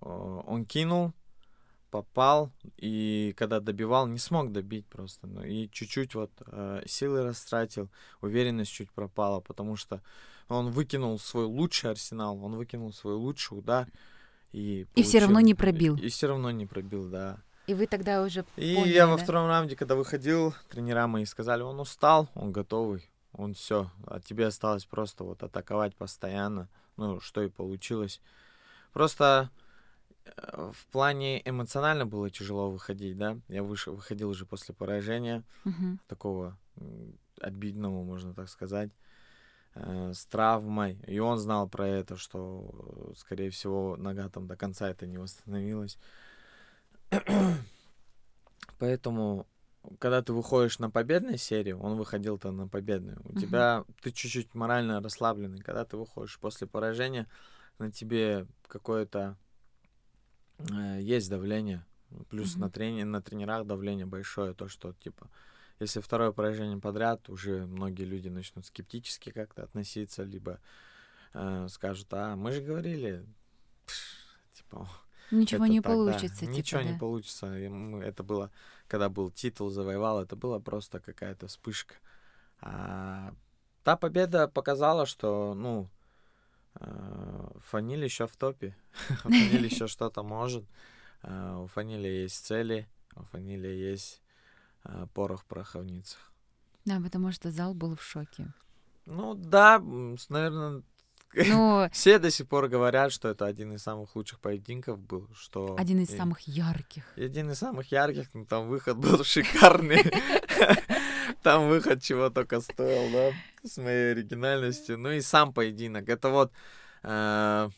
[0.02, 1.12] э, он кинул,
[1.92, 5.28] попал, и когда добивал, не смог добить просто.
[5.28, 7.90] Ну, и чуть-чуть вот э, силы растратил,
[8.22, 10.02] уверенность чуть пропала, потому что
[10.50, 13.88] он выкинул свой лучший арсенал, он выкинул свой лучший удар.
[14.54, 15.96] И, И всё равно получил- не пробил.
[15.98, 17.38] И, все равно не пробил, да.
[17.68, 19.24] И вы тогда уже И поняли, я во да?
[19.24, 24.48] втором раунде, когда выходил, тренера мои сказали, он устал, он готовый, он все, а тебе
[24.48, 28.22] осталось просто вот атаковать постоянно, ну, что и получилось.
[28.94, 29.50] Просто
[30.26, 36.00] э, в плане эмоционально было тяжело выходить, да, я вышел, выходил уже после поражения, Мгм.
[36.08, 36.58] такого
[37.42, 38.92] обидного, можно так сказать,
[39.76, 41.00] э, с травмой.
[41.08, 45.98] И он знал про это, что, скорее всего, нога там до конца это не восстановилась.
[48.80, 49.48] Поэтому,
[50.00, 53.38] когда ты выходишь на победной серии, он выходил-то на победную, у Мгм.
[53.38, 55.60] тебя, ты чуть-чуть морально расслабленный.
[55.60, 57.28] Когда ты выходишь после поражения,
[57.80, 59.38] на тебе какое-то
[60.60, 61.86] э, есть давление.
[62.30, 62.62] Плюс Мгм.
[62.62, 65.30] на, трени- на тренерах давление большое, то, что, типа,
[65.80, 70.60] если второе поражение подряд, уже многие люди начнут скептически как-то относиться, либо
[71.34, 73.26] э, скажут, а, мы же говорили,
[73.86, 74.88] пш, типа,
[75.32, 77.00] Ничего это не так, да, получится, типа, Ничего не да?
[77.00, 77.58] получится.
[77.60, 78.52] И мы- это было,
[78.88, 81.96] когда был титул, завоевал, это было просто какая-то вспышка.
[82.62, 83.34] А
[83.84, 85.90] та победа показала, что, ну,
[86.80, 88.76] э, Фаниль еще в топе.
[89.24, 90.66] Фаниль еще что-то может.
[91.24, 94.22] Э, У Фаниля есть цели, у Фаниля есть
[94.84, 96.32] э, порох в пороховницах.
[96.86, 98.54] Да, потому что зал был в шоке.
[99.08, 99.80] Ну да,
[100.30, 100.84] наверное,
[101.36, 105.76] Но Все до сих пор говорят, что это один из самых лучших поединков был, что...
[105.78, 107.04] один из и- самых ярких.
[107.18, 110.04] Один из самых ярких, ну, там выход был шикарный.
[111.42, 113.32] Там выход чего только стоил, да,
[113.68, 114.98] с моей оригинальностью.
[114.98, 116.10] Ну и сам поединок.
[116.10, 116.52] Это вот
[117.04, 117.70] э,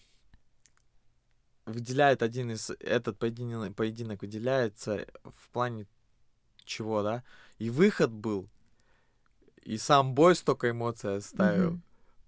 [1.65, 2.69] выделяет один из...
[2.79, 5.85] Этот поединок, поединок выделяется в плане
[6.63, 7.23] чего, да?
[7.57, 8.47] И выход был,
[9.63, 11.71] и сам бой столько эмоций оставил.
[11.71, 11.83] Мгм.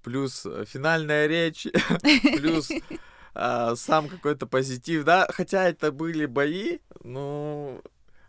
[0.10, 1.67] Плюс э, финальная речь,
[2.38, 2.72] плюс
[3.36, 7.80] а, сам какой-то позитив, да, хотя это были бои, ну,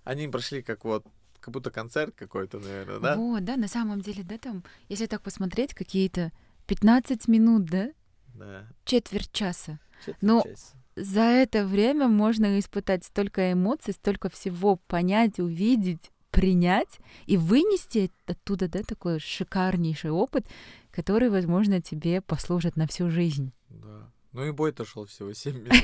[0.04, 1.06] они прошли как вот,
[1.40, 3.16] как будто концерт какой-то, наверное, да?
[3.16, 6.32] Вот, да, на самом деле, да, там, если так посмотреть, какие-то
[6.66, 7.88] 15 минут, да,
[8.34, 8.66] Да.
[8.84, 9.78] четверть часа.
[10.00, 10.74] Четверть Ну, часа.
[10.96, 18.68] За это время можно испытать столько эмоций, столько всего понять, увидеть, принять и вынести оттуда,
[18.68, 20.46] да, такой шикарнейший опыт,
[20.90, 23.52] который, возможно, тебе послужит на всю жизнь.
[23.68, 24.10] Да.
[24.32, 25.82] Ну и бой-то шел всего 7 минут.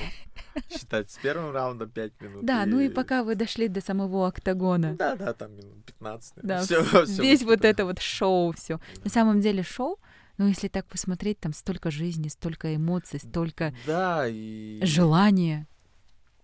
[0.71, 2.45] Считать с первым раунда 5 минут.
[2.45, 4.95] Да, ну и пока вы дошли до самого октагона.
[4.97, 6.35] Да, да, там минут 15.
[6.43, 8.81] Да, всё- вс- всё весь вот это вот шоу, все.
[9.05, 9.99] На самом деле шоу,
[10.39, 14.79] ну если так посмотреть, там столько жизни, столько эмоций, столько Да, и...
[14.85, 15.67] желания.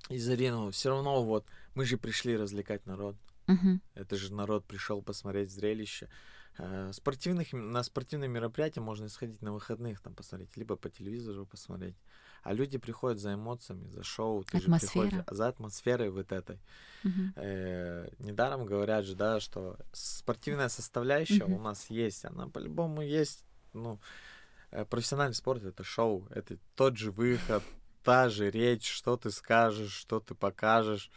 [0.08, 1.44] И Зарину, все равно вот,
[1.74, 3.16] мы же пришли развлекать народ.
[3.46, 3.80] Мгм.
[3.94, 6.08] Это же народ пришел посмотреть зрелище.
[6.58, 11.96] Э, Спортивных, на спортивные мероприятия можно сходить на выходных, там посмотреть, либо по телевизору посмотреть.
[12.42, 14.44] А люди приходят за эмоциями, за шоу.
[14.44, 15.08] Ты же Атмосфера.
[15.08, 16.58] приходишь за атмосферой вот этой.
[17.04, 17.32] Мгм.
[17.36, 21.54] Э, недаром говорят же, да, что спортивная составляющая Мгм.
[21.54, 22.24] у нас есть.
[22.24, 23.44] Она по-любому есть.
[23.72, 23.98] Ну,
[24.70, 26.26] э, профессиональный спорт это шоу.
[26.30, 27.62] Это тот же выход,
[28.02, 31.10] та же речь, что ты скажешь, что ты покажешь.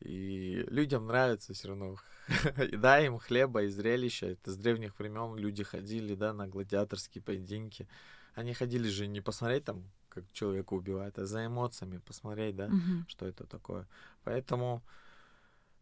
[0.00, 1.96] И людям нравится все равно.
[2.72, 4.26] И дай им хлеба и зрелища.
[4.26, 7.86] Это с древних времен люди ходили, да, на гладиаторские поединки.
[8.34, 13.04] Они ходили же не посмотреть там, как человека убивают, а за эмоциями посмотреть, да, Мгм.
[13.08, 13.86] что это такое.
[14.24, 14.82] Поэтому,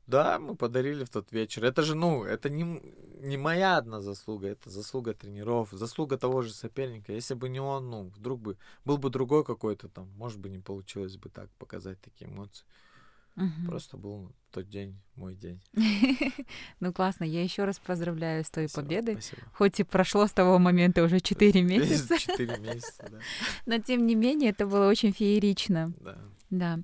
[0.06, 1.64] да, мы подарили в тот вечер.
[1.64, 2.82] Это же, ну, это не,
[3.20, 7.12] не моя одна заслуга, это заслуга тренеров, заслуга того же соперника.
[7.12, 10.58] Если бы не он, ну, вдруг бы был бы другой какой-то там, может быть, не
[10.58, 12.66] получилось бы так показать такие эмоции.
[13.36, 13.66] Мгм.
[13.66, 15.60] Просто был тот день, мой день.
[16.80, 19.14] Ну классно, я еще раз поздравляю с той Спасибо, победой.
[19.14, 19.42] Спасибо.
[19.54, 23.18] Хоть и прошло с того момента уже 4 месяца, Четыре месяца, да.
[23.66, 25.92] но тем не менее это было очень феерично.
[26.00, 26.18] да.
[26.50, 26.78] Да.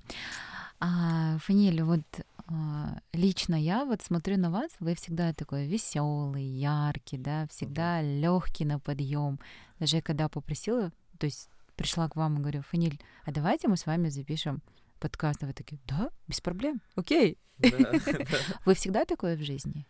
[0.79, 2.01] А, Фаниль, вот
[2.47, 8.65] а, лично я вот смотрю на вас, вы всегда такой веселый, яркий, да, всегда легкий
[8.65, 9.39] на подъем.
[9.79, 13.85] Даже когда попросила, то есть пришла к вам и говорю, Фаниль, а давайте мы с
[13.85, 14.61] вами запишем
[14.99, 15.43] подкаст.
[15.43, 17.37] А вы такие, да, без проблем, окей.
[18.65, 19.85] Вы всегда такое в жизни?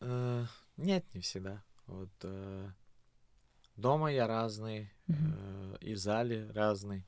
[0.00, 0.46] Э,
[0.76, 1.62] Нет, не всегда.
[1.86, 2.70] Вот э,
[3.76, 7.04] дома я разный, э, и в зале разный.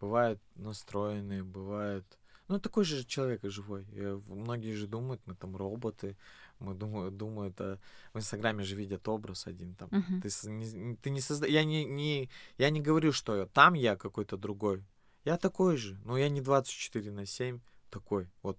[0.00, 2.04] Бывает настроенный, бывает...
[2.48, 3.84] Ну, такой же человек и живой.
[3.92, 6.16] Я- Многие же думают, мы там роботы,
[6.60, 7.78] мы думают, думают, а
[8.14, 9.88] в Инстаграме же видят образ один там.
[9.90, 10.22] Мгм.
[10.22, 11.46] Ты, не, ты не созда...
[11.46, 14.84] Я не, не, я не говорю, что там я какой-то другой.
[15.28, 17.60] Я такой же, но я не 24 на 7
[17.90, 18.30] такой.
[18.42, 18.58] Вот.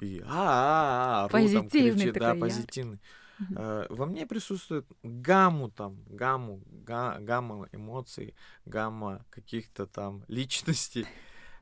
[0.00, 2.40] И а, а, а, там, Позитивный кричу, да, яркий.
[2.40, 3.00] позитивный.
[3.54, 11.06] Э, Во мне присутствует гамму там, гамму, га- гамма эмоций, гамма каких-то там личностей.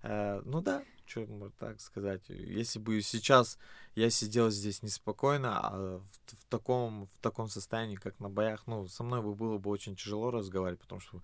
[0.02, 2.22] Э, Ну да, что можно так сказать.
[2.28, 3.58] Если бы сейчас
[3.96, 8.86] я сидел здесь неспокойно, а в, в таком, в таком состоянии, как на боях, ну,
[8.86, 11.20] со мной бы было бы очень тяжело разговаривать, потому что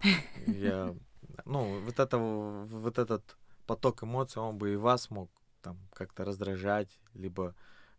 [0.46, 0.94] я,
[1.44, 5.30] ну, вот, это, вот этот поток эмоций, он бы и вас мог
[5.62, 7.54] там как-то раздражать, либо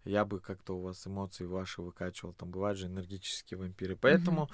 [0.05, 2.33] я бы как-то у вас эмоции ваши выкачивал.
[2.33, 3.95] Там бывают же энергические вампиры.
[3.95, 4.49] Поэтому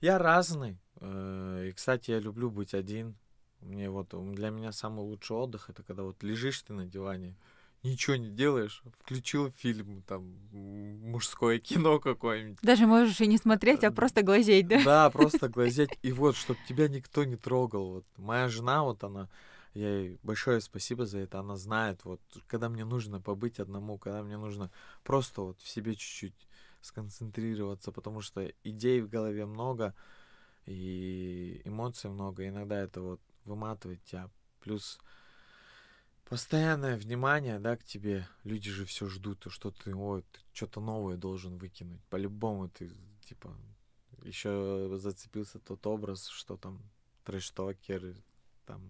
[0.00, 0.78] я разный.
[1.00, 3.16] Э, И, кстати, я люблю быть один.
[3.60, 7.36] Мне вот, для меня самый лучший отдых, это когда вот лежишь ты на диване,
[7.82, 12.58] ничего не делаешь, включил фильм, там, мужское кино какое-нибудь.
[12.62, 14.82] Даже можешь и не смотреть, а Э, просто глазеть, да?
[14.84, 15.90] Да, просто глазеть.
[16.02, 17.94] И вот, чтобы тебя никто не трогал.
[17.94, 19.28] Вот моя жена, вот она,
[19.74, 21.40] я ей большое спасибо за это.
[21.40, 24.70] Она знает, вот, когда мне нужно побыть одному, когда мне нужно
[25.02, 26.48] просто вот в себе чуть-чуть
[26.82, 29.94] сконцентрироваться, потому что идей в голове много,
[30.66, 32.46] и эмоций много.
[32.46, 34.30] Иногда это вот выматывает тебя.
[34.60, 34.98] Плюс
[36.30, 38.26] постоянное внимание, да, к тебе.
[38.44, 42.00] Люди же все ждут, что ты, ой, ты что-то новое должен выкинуть.
[42.04, 42.90] По-любому ты,
[43.24, 43.54] типа,
[44.22, 46.80] еще зацепился тот образ, что там
[47.24, 48.14] трэш-токер,
[48.64, 48.80] там,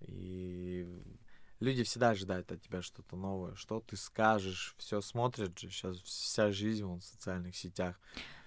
[0.00, 0.86] и
[1.60, 6.50] люди всегда ожидают от тебя что-то новое, что ты скажешь, все смотрят же, сейчас вся
[6.50, 7.98] жизнь вон, в социальных сетях.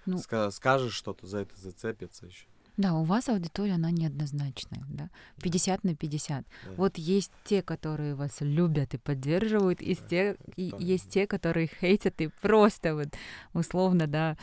[0.04, 0.18] Ну.
[0.18, 2.46] Ска- скажешь что-то, за это зацепятся еще.
[2.80, 5.10] Да, у вас аудитория, она неоднозначная, да?
[5.42, 6.46] 50 на 50.
[6.64, 6.70] Да.
[6.76, 11.68] Вот есть те, которые вас любят и поддерживают, и, Да, те, и есть те, которые
[11.80, 13.08] хейтят и просто вот
[13.52, 14.38] условно, да,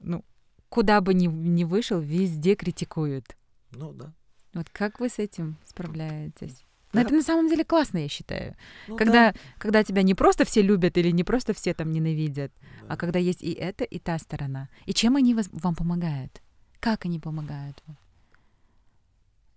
[0.00, 0.24] ну,
[0.68, 3.36] куда бы ни, ни вышел, везде критикуют.
[3.70, 4.12] Ну да.
[4.52, 6.64] Вот как вы с этим справляетесь?
[6.92, 7.06] Но Да.
[7.06, 8.56] это на самом деле классно, я считаю.
[8.88, 12.50] Ну когда, да, когда тебя не просто все любят или не просто все там ненавидят,
[12.80, 12.86] да.
[12.88, 14.70] а когда есть и это, и та сторона.
[14.86, 16.42] И чем они вас- вам помогают?
[16.80, 17.96] Как они помогают вам?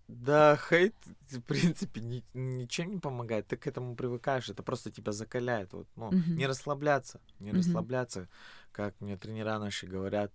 [0.07, 0.95] Да, хейт,
[1.29, 3.45] в принципе, ни- ничем не помогает.
[3.47, 5.71] Ты к этому привыкаешь, это просто тебя закаляет.
[5.73, 6.35] Вот, ну, Мгм.
[6.35, 7.59] не расслабляться, не Мгм.
[7.59, 8.27] расслабляться,
[8.71, 10.31] как мне тренера наши говорят.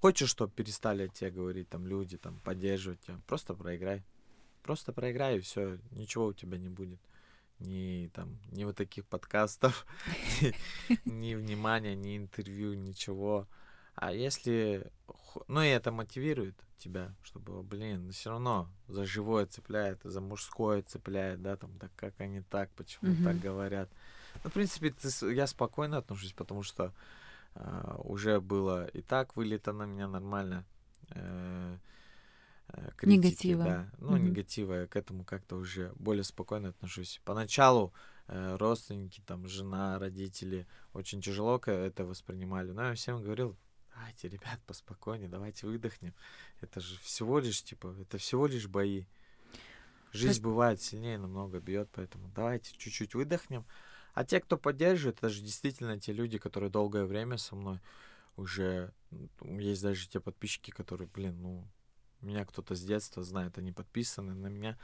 [0.00, 4.02] Хочешь, чтобы перестали о тебе говорить, там, люди, там, поддерживать тебя, просто проиграй.
[4.62, 6.98] Просто проиграй, и все, ничего у тебя не будет.
[7.58, 9.84] Ни там, ни вот таких подкастов,
[11.04, 13.46] ни внимания, ни интервью, ничего.
[13.94, 14.90] А если...
[15.38, 20.82] хо- Ну, и это мотивирует тебя, чтобы, блин, все равно за живое цепляет, за мужское
[20.82, 23.40] цепляет, да, там, так как они так, почему так Мгм.
[23.40, 23.88] говорят.
[24.44, 26.92] Ну, в принципе, ты я спокойно отношусь, потому что
[27.54, 30.64] а, уже было и так вылито на меня нормально.
[31.10, 31.76] э,
[32.68, 33.64] э, критики, Негатива.
[33.64, 33.90] Да.
[33.98, 34.24] Ну, Мгм.
[34.24, 34.74] негатива.
[34.74, 37.20] Я к этому как-то уже более спокойно отношусь.
[37.24, 37.92] Поначалу
[38.26, 42.72] э, родственники, там, жена, родители очень тяжело это воспринимали.
[42.72, 43.56] Но я всем говорил,
[43.98, 46.14] давайте, ребят, поспокойнее, давайте выдохнем.
[46.60, 49.04] Это же всего лишь, типа, это всего лишь бои.
[50.12, 53.64] Жизнь бывает сильнее намного бьет, поэтому давайте чуть-чуть выдохнем.
[54.14, 57.80] А те, кто поддерживает, это же действительно те люди, которые долгое время со мной
[58.36, 58.92] уже...
[59.42, 61.68] Есть даже те подписчики, которые, блин, ну,
[62.20, 64.78] меня кто-то с детства знает, они подписаны на меня.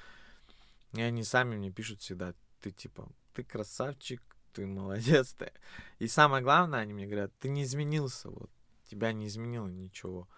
[0.93, 4.23] И они сами мне пишут всегда, ты типа, ты красавчик,
[4.53, 5.35] ты молодец.
[5.35, 5.53] Ты...
[5.99, 8.51] И самое главное, они мне говорят, ты не изменился, вот,
[8.95, 10.29] тебя не изменило ничего.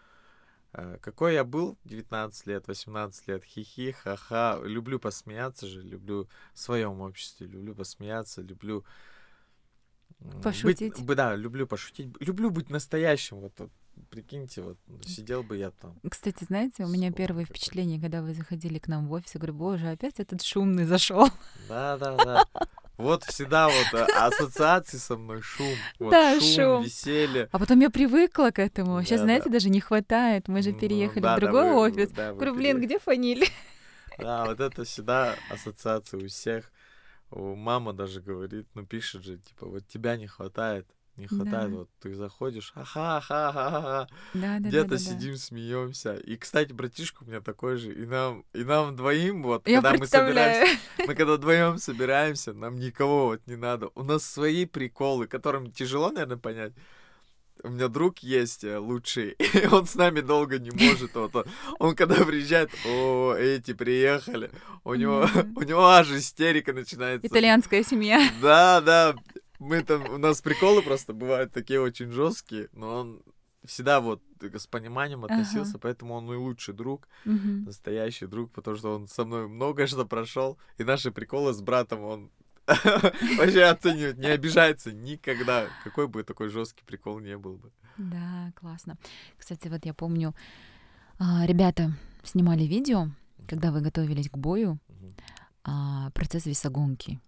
[0.72, 4.58] Э, Какой я был 19 лет, 18 лет, хихи, ха-ха.
[4.64, 8.84] Люблю посмеяться же, люблю в своем обществе, люблю посмеяться, люблю...
[10.20, 11.00] быть- Пошутить.
[11.04, 12.08] бы- да, люблю пошутить.
[12.20, 13.38] Люблю быть настоящим.
[13.40, 13.70] Вот, вот
[14.10, 15.98] прикиньте, вот сидел бы я там.
[16.10, 17.56] Кстати, знаете, у меня Слово первое какое.
[17.56, 21.28] впечатление, когда вы заходили к нам в офис, я говорю, боже, опять этот шумный зашел.
[21.68, 22.44] Да, да, да.
[22.96, 25.74] Вот всегда вот а, ассоциации со мной шум.
[25.98, 26.82] Вот Да, шум, шум.
[26.84, 27.48] веселье.
[27.52, 29.02] А потом я привыкла к этому.
[29.02, 29.50] Сейчас, Да, знаете, да.
[29.52, 30.48] даже не хватает.
[30.48, 32.10] Мы же Ну, переехали да, в да, другой вы- офис.
[32.10, 33.46] да, Говорю, блин, где фанили?
[34.18, 36.72] Да, вот это всегда ассоциации у всех.
[37.30, 40.86] У мама даже говорит, ну пишет же, типа, вот тебя не хватает.
[41.16, 41.76] Не хватает, Да.
[41.78, 44.68] вот ты заходишь, ха-ха-ха-ха-ха, Да, да, да.
[44.68, 44.98] где-то да, да.
[44.98, 46.14] сидим, смеемся.
[46.14, 49.98] И, кстати, братишка у меня такой же, и нам, и нам двоим, вот, Я когда
[49.98, 53.88] мы собираемся, мы когда вдвоем собираемся, нам никого вот не надо.
[53.94, 56.72] У нас свои приколы, которым тяжело, наверное, понять.
[57.62, 61.14] У меня друг есть э, лучший, и он с нами долго не может.
[61.14, 61.44] Вот он,
[61.78, 64.50] он когда приезжает, о, эти приехали,
[64.84, 65.56] у него, Мгм.
[65.56, 67.26] у него аж истерика начинается.
[67.26, 68.20] Итальянская семья.
[68.42, 69.14] Да, да,
[69.58, 73.22] мы там, у нас приколы просто бывают такие очень жесткие, но он
[73.64, 75.34] всегда вот с пониманием Ага.
[75.34, 77.64] относился, поэтому он мой лучший друг Мгм.
[77.64, 82.02] настоящий друг, потому что он со мной много что прошел, и наши приколы с братом
[82.04, 82.30] он
[82.66, 87.70] вообще оценивает, не обижается никогда, какой бы такой жесткий прикол не был бы.
[87.96, 88.96] Да, классно.
[89.38, 90.34] Кстати, вот я помню,
[91.18, 91.92] а, ребята
[92.24, 93.08] снимали видео,
[93.48, 94.78] когда вы готовились к бою,
[95.64, 97.20] а, процесс весогонки.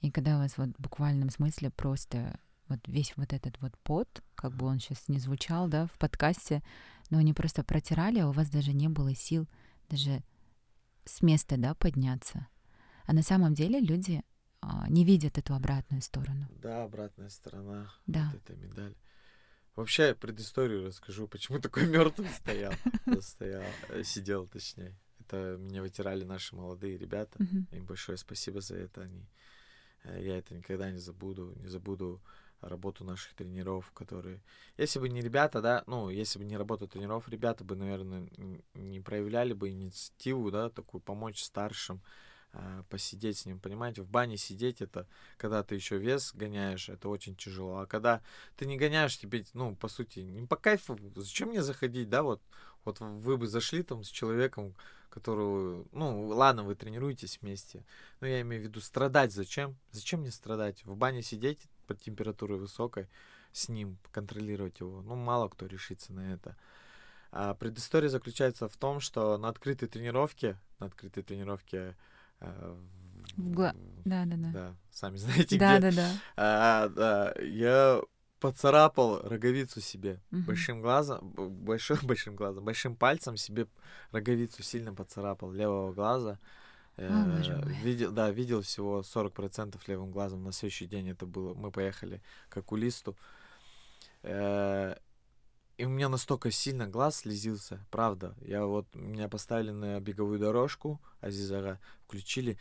[0.00, 4.22] И когда у вас вот в буквальном смысле просто вот весь вот этот вот пот,
[4.34, 6.62] как бы он сейчас не звучал, да, в подкасте,
[7.10, 9.48] но они просто протирали, а у вас даже не было сил
[9.88, 10.22] даже
[11.04, 12.46] с места, да, подняться.
[13.06, 14.22] А на самом деле люди
[14.60, 16.46] а, не видят эту обратную сторону.
[16.50, 18.30] Да, обратная сторона Да.
[18.32, 18.94] вот этой медали.
[19.74, 22.72] Вообще предысторию расскажу, почему такой мертвый стоял,
[23.20, 24.98] стоял, э, сидел точнее.
[25.20, 27.38] Это меня вытирали наши молодые ребята.
[27.70, 29.02] Им большое спасибо за это.
[29.02, 29.26] Они,
[30.16, 31.52] я это никогда не забуду.
[31.56, 32.20] Не забуду
[32.60, 34.40] работу наших тренеров, которые...
[34.76, 38.28] Если бы не ребята, да, ну, если бы не работа тренеров, ребята бы, наверное,
[38.74, 42.00] не проявляли бы инициативу, да, такую помочь старшим,
[42.88, 47.36] посидеть с ним, понимаете, в бане сидеть это, когда ты еще вес гоняешь, это очень
[47.36, 48.22] тяжело, а когда
[48.56, 52.42] ты не гоняешь, тебе, ну, по сути, не по кайфу, зачем мне заходить, да, вот,
[52.84, 54.74] вот вы бы зашли там с человеком,
[55.10, 57.84] которого, ну, ладно, вы тренируетесь вместе,
[58.20, 59.76] но я имею в виду страдать зачем?
[59.90, 60.84] Зачем мне страдать?
[60.84, 63.08] В бане сидеть под температурой высокой,
[63.52, 66.56] с ним контролировать его, ну, мало кто решится на это.
[67.30, 71.94] А предыстория заключается в том, что на открытой тренировке, на открытой тренировке
[72.40, 73.74] В гла-
[74.04, 74.50] Да, да, да.
[74.52, 76.12] да, сами знаете Да, где, да, да.
[76.36, 78.00] а, да, я
[78.40, 80.44] поцарапал роговицу себе Мгм.
[80.44, 83.66] большим глазом, большим, большим глазом, большим пальцем себе
[84.12, 86.38] роговицу сильно поцарапал левого глаза.
[86.96, 87.40] Э,
[87.82, 90.42] видел, да, видел всего 40% левым глазом.
[90.42, 91.54] На следующий день это было.
[91.54, 93.16] Мы поехали к окулисту.
[94.22, 94.96] Э,
[95.78, 98.34] и у меня настолько сильно глаз слезился, правда.
[98.40, 102.58] Я вот, меня поставили на беговую дорожку, Азизара, включили.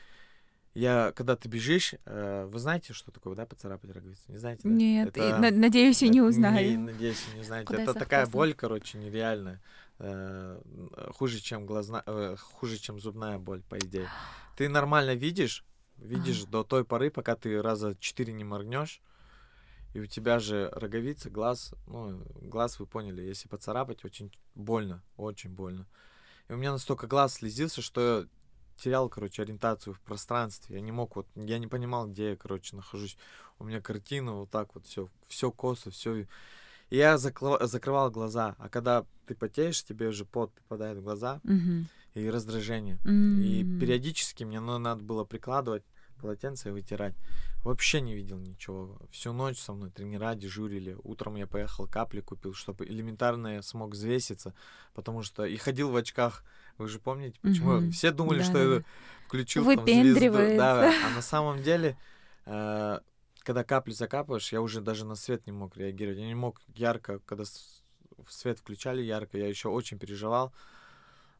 [0.75, 4.21] Я, когда ты бежишь, э, вы знаете, что такое, да, поцарапать роговицу?
[4.27, 4.69] Не знаете, да?
[4.69, 6.79] Нет, и Это- на- надеюсь, и не узнаю.
[6.79, 7.65] надеюсь, вы не знаете.
[7.65, 9.59] Куда это такая боль, короче, нереальная.
[9.97, 10.61] Э,
[11.15, 14.07] хуже, чем глазна, э, хуже, чем зубная боль, по идее.
[14.55, 15.65] Ты нормально видишь,
[15.97, 19.01] видишь до той поры, пока ты раза четыре не моргнешь,
[19.97, 25.49] и у тебя же роговица, глаз, ну, глаз, вы поняли, если поцарапать, очень больно, очень
[25.49, 25.87] больно.
[26.47, 28.27] И у меня настолько глаз слезился, что я
[28.75, 30.75] терял, короче, ориентацию в пространстве.
[30.75, 33.17] Я не мог вот, я не понимал, где я, короче, нахожусь.
[33.57, 36.15] У меня картина вот так вот все, все косо, все.
[36.17, 36.27] И
[36.91, 41.87] я закла- закрывал глаза, а когда ты потеешь, тебе уже пот попадает в глаза Мгм.
[42.13, 42.99] и раздражение.
[43.03, 43.79] И М.
[43.79, 45.83] периодически мне ну, надо было прикладывать
[46.17, 47.15] полотенце и вытирать.
[47.63, 48.97] Вообще не видел ничего.
[49.11, 50.97] Всю ночь со мной тренера дежурили.
[51.03, 54.53] Утром я поехал капли купил, чтобы элементарно я смог взвеситься,
[54.93, 56.43] потому что и ходил в очках.
[56.77, 57.73] Вы же помните, почему?
[57.73, 57.91] Мгм.
[57.91, 58.75] Все думали, что Да-да-да.
[58.75, 58.83] я
[59.27, 60.57] включил там звезду.
[60.57, 61.97] Да, а на самом деле,
[62.45, 62.99] э,
[63.39, 66.19] когда капли закапываешь, я уже даже на свет не мог реагировать.
[66.19, 67.45] Я не мог ярко, когда
[68.29, 70.53] свет включали ярко, я еще очень переживал.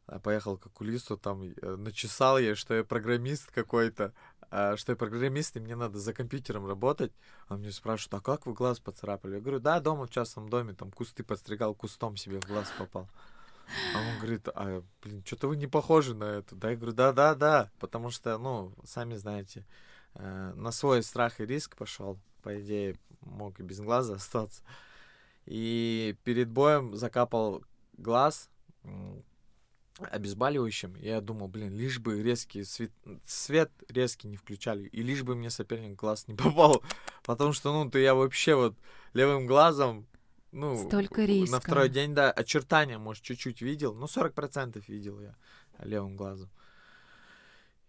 [0.06, 4.14] А Поехал к окулисту, там э, начесал я, что я программист какой-то,
[4.50, 7.12] что я программист, и мне надо за компьютером работать.
[7.48, 9.34] Он мне спрашивает, а как вы глаз поцарапали?
[9.34, 13.08] Я говорю, да, дома в частном доме, там кусты подстригал, кустом себе в глаз попал.
[13.94, 16.54] А он говорит, а, блин, что-то вы не похожи на это.
[16.54, 19.66] Да, я говорю, да-да-да, потому что, ну, сами знаете,
[20.14, 22.18] э, на свой страх и риск пошел.
[22.42, 24.62] По идее, мог и без глаза остаться.
[25.44, 27.62] И перед боем закапал
[27.98, 28.48] глаз
[30.10, 30.94] обезболивающим.
[30.96, 32.92] Я думал, блин, лишь бы резкий свет,
[33.24, 36.82] свет резкий не включали, и лишь бы мне соперник глаз не попал.
[37.24, 38.76] Потому что, ну, то я вообще вот
[39.12, 40.06] левым глазом,
[40.52, 41.60] ну, Столько на риска.
[41.60, 45.36] второй день, да, очертания, может, чуть-чуть видел, ну, 40% видел я
[45.80, 46.48] левым глазом.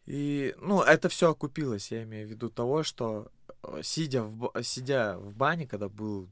[0.06, 3.32] И, ну, это все окупилось, я имею в виду того, что
[3.64, 6.30] э, сидя в, сидя в бане, когда был,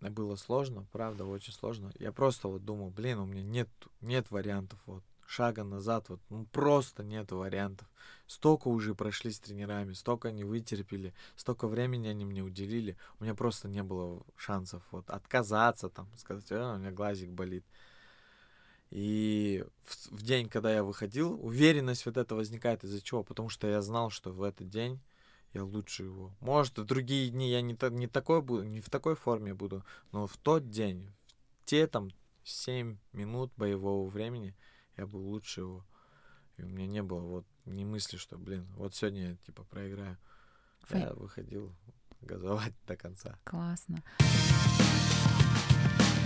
[0.00, 3.68] было сложно, правда, очень сложно, я просто вот думал, блин, у меня нет,
[4.00, 7.86] нет вариантов, вот, шага назад, вот, ну, просто нет вариантов.
[8.26, 13.34] Столько уже прошли с тренерами, столько они вытерпели, столько времени они мне уделили, у меня
[13.34, 17.64] просто не было шансов, вот, отказаться, там, сказать, «А, у меня глазик болит.
[18.90, 23.22] И в, в день, когда я выходил, уверенность вот эта возникает из-за чего?
[23.22, 24.98] Потому что я знал, что в этот день
[25.52, 26.32] я лучше его.
[26.40, 29.84] Может, в другие дни я не, та- не такой буду, не в такой форме буду,
[30.12, 31.10] но в тот день,
[31.62, 32.10] в те там
[32.44, 34.54] 7 минут боевого времени
[34.96, 35.84] я был лучше его.
[36.56, 40.16] И у меня не было вот ни мысли, что, блин, вот сегодня я типа проиграю.
[40.88, 41.74] Фэ- Я выходил
[42.20, 43.38] газовать до конца.
[43.44, 44.02] Классно.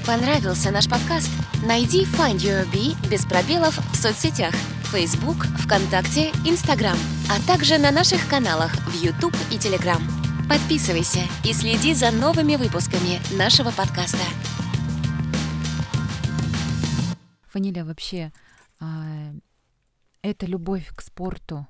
[0.07, 1.31] Понравился наш подкаст?
[1.65, 4.53] Найди Find Your Bee без пробелов в соцсетях
[4.93, 6.97] Facebook, ВКонтакте, Instagram,
[7.31, 10.03] а также на наших каналах в YouTube и Telegram.
[10.49, 14.19] Подписывайся и следи за новыми выпусками нашего подкаста.
[17.53, 18.33] Фанилия, вообще,
[18.81, 19.33] а,
[20.23, 21.69] эта любовь к спорту,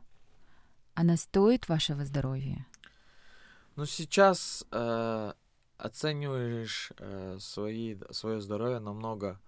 [0.95, 2.67] она стоит вашего здоровья?
[3.77, 5.33] Ну, сейчас э,
[5.83, 9.41] оцениваешь э, свои, свое здоровье намного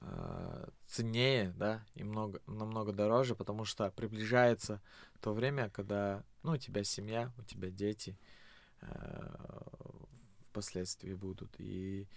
[0.00, 4.80] э, ценнее, да, и много, намного дороже, потому что приближается
[5.20, 8.18] то время, когда, ну, у тебя семья, у тебя дети
[8.80, 9.36] э,
[10.48, 12.08] впоследствии будут, и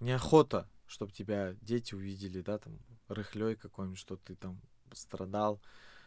[0.00, 2.78] неохота, чтобы тебя дети увидели, да, там,
[3.08, 4.60] рыхлей какой-нибудь, что ты там
[4.92, 5.62] страдал.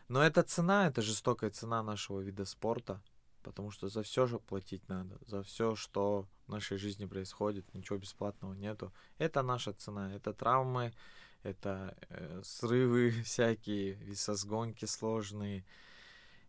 [0.08, 3.02] Но это цена, это жестокая цена нашего вида спорта,
[3.42, 7.98] потому что за все же платить надо, за все, что в нашей жизни происходит, ничего
[7.98, 8.94] бесплатного нету.
[9.18, 10.94] Это наша цена, это травмы,
[11.44, 15.66] это э, срывы всякие, весосгонки сложные.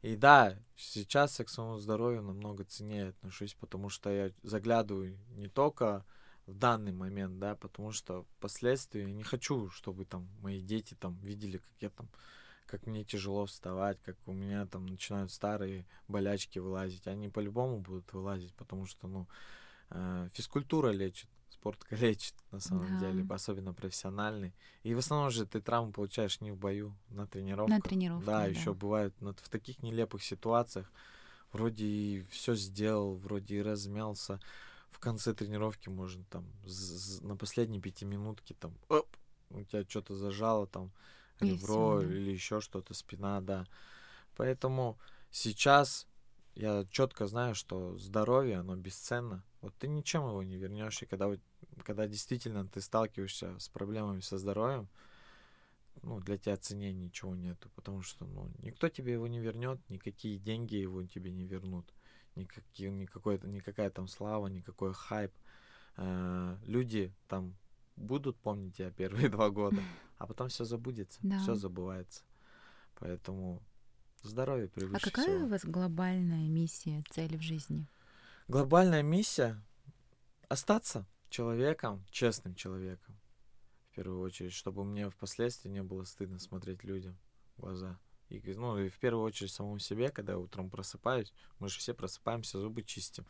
[0.03, 5.49] И да, сейчас я к своему здоровью намного ценнее отношусь, потому что я заглядываю не
[5.49, 6.05] только
[6.47, 11.19] в данный момент, да, потому что впоследствии я не хочу, чтобы там мои дети там
[11.21, 12.09] видели, как я там
[12.67, 17.07] как мне тяжело вставать, как у меня там начинают старые болячки вылазить.
[17.07, 19.29] Они по-любому будут вылазить, потому что, ну,
[20.33, 23.01] физкультура лечит, спорт лечит, на самом Да.
[23.01, 24.55] деле, особенно профессиональный.
[24.83, 27.77] И в основном же ты травму получаешь не в бою, на тренировках.
[27.77, 28.47] На тренировках, Да, да.
[28.47, 30.91] еще бывает ну, в таких нелепых ситуациях.
[31.53, 34.41] Вроде и все сделал, вроде и размялся,
[34.91, 36.45] в конце тренировки можно там
[37.21, 39.07] на последней пятиминутке там оп,
[39.51, 40.91] у тебя что-то зажало там
[41.41, 42.07] ребро да.
[42.07, 43.67] или еще что-то, спина, да.
[44.37, 44.99] Поэтому
[45.31, 46.07] сейчас
[46.57, 49.45] я четко знаю, что здоровье, оно бесценно.
[49.61, 51.03] Вот ты ничем его не вернешь.
[51.03, 51.31] И когда,
[51.85, 54.89] когда действительно ты сталкиваешься с проблемами со здоровьем,
[56.03, 60.39] ну, для тебя цене ничего нету, потому что, ну, никто тебе его не вернет, никакие
[60.39, 61.93] деньги его тебе не вернут,
[62.37, 65.33] никакие, никакой, никакая там слава, никакой хайп.
[65.97, 67.55] Э, люди там
[67.97, 69.83] будут помнить тебя первые два года,
[70.19, 71.39] а потом все забудется, Да.
[71.39, 72.23] все забывается.
[72.99, 73.63] Поэтому
[74.27, 75.47] здоровье превыше А какая всего.
[75.47, 77.87] у вас глобальная миссия, цель в жизни?
[78.49, 79.61] Глобальная миссия—
[80.49, 83.17] остаться человеком, честным человеком,
[83.91, 87.17] в первую очередь, чтобы мне впоследствии не было стыдно смотреть людям
[87.57, 87.99] в глаза.
[88.29, 91.95] И, ну, и в первую очередь самому себе, когда я утром просыпаюсь, мы же все
[91.95, 93.25] просыпаемся, зубы чистим,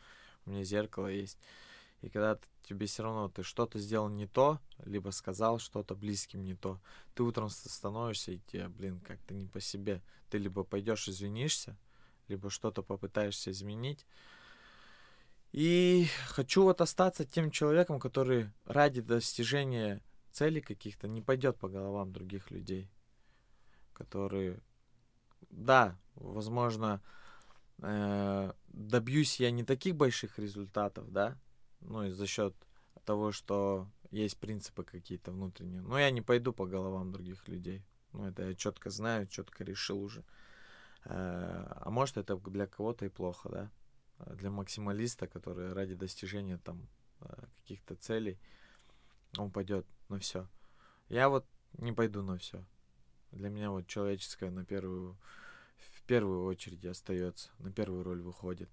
[0.45, 1.37] у меня зеркало есть.
[2.01, 6.53] И когда тебе все равно ты что-то сделал не то, либо сказал что-то близким не
[6.53, 6.79] то,
[7.15, 10.01] ты утром становишься и тебе, блин, как-то не по себе.
[10.29, 11.77] Ты либо пойдешь извинишься,
[12.27, 14.05] либо что-то попытаешься изменить,
[15.51, 22.11] и хочу вот остаться тем человеком, который ради достижения целей каких-то не пойдет по головам
[22.11, 22.91] других людей.
[23.93, 24.59] Который,
[25.49, 27.01] да, возможно,
[27.79, 31.39] э, добьюсь я не таких больших результатов, да,
[31.81, 32.55] ну и за счет
[33.05, 35.81] того, что есть принципы какие-то внутренние.
[35.81, 37.83] Но я не пойду по головам других людей.
[38.13, 40.23] Ну, это я четко знаю, четко решил уже.
[41.05, 43.71] Э, А может, это для кого-то и плохо, да?
[44.19, 46.87] э, для максималиста, который ради достижения там
[47.21, 48.39] э, каких-то целей,
[49.37, 50.47] он пойдет на все.
[51.09, 51.45] Я вот
[51.77, 52.63] не пойду на все.
[53.31, 55.17] Для меня вот человеческое на первую,
[55.77, 58.69] в первую очередь остается, на первую роль выходит.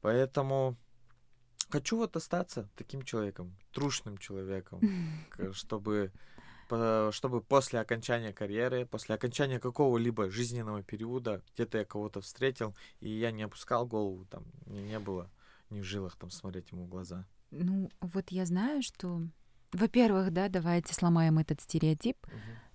[0.00, 0.76] Поэтому
[1.72, 4.80] хочу вот остаться таким человеком, трушным человеком,
[5.52, 6.12] чтобы
[7.10, 13.30] чтобы после окончания карьеры, после окончания какого-либо жизненного периода, где-то я кого-то встретил, и я
[13.30, 15.30] не опускал голову, там, мне не было
[15.68, 17.26] ни в жилах там смотреть ему в глаза.
[17.50, 19.20] Ну, вот я знаю, что,
[19.72, 22.16] во-первых, да, давайте сломаем этот стереотип.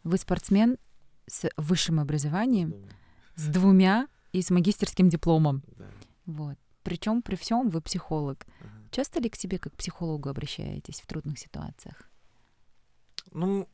[0.03, 0.77] Вы спортсмен
[1.25, 2.91] с высшим образованием, Думаю,
[3.35, 5.63] с двумя и с магистерским дипломом.
[5.75, 5.89] да.
[6.25, 6.57] Вот.
[6.83, 8.45] Причем при всем вы психолог.
[8.61, 8.76] Ага.
[8.91, 12.09] Часто ли к себе как к психологу обращаетесь в трудных ситуациях?
[13.31, 13.67] Ну,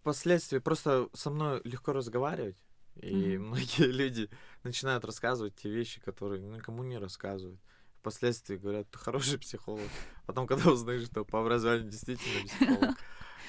[0.00, 2.56] впоследствии просто со мной легко разговаривать,
[2.96, 3.46] и Мгм.
[3.48, 4.28] многие люди
[4.62, 7.60] начинают рассказывать те вещи, которые никому не рассказывают.
[8.00, 9.88] Впоследствии говорят, ты хороший психолог.
[10.26, 12.98] Потом, когда узнаешь, что по образованию действительно психолог.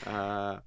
[0.05, 0.63] а,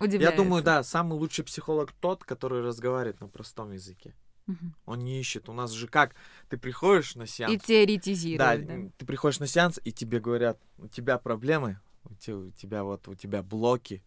[0.00, 4.14] Я думаю, да, самый лучший психолог тот, который разговаривает на простом языке.
[4.46, 4.74] Мгм.
[4.86, 5.48] Он не ищет.
[5.48, 6.14] У нас же как?
[6.48, 7.62] Ты приходишь на И сеанс.
[7.62, 8.74] Да, теоретизирует, да.
[8.74, 12.84] м, ты приходишь на сеанс, и тебе говорят, у тебя проблемы, у те- у тебя
[12.84, 14.02] вот, у тебя блоки.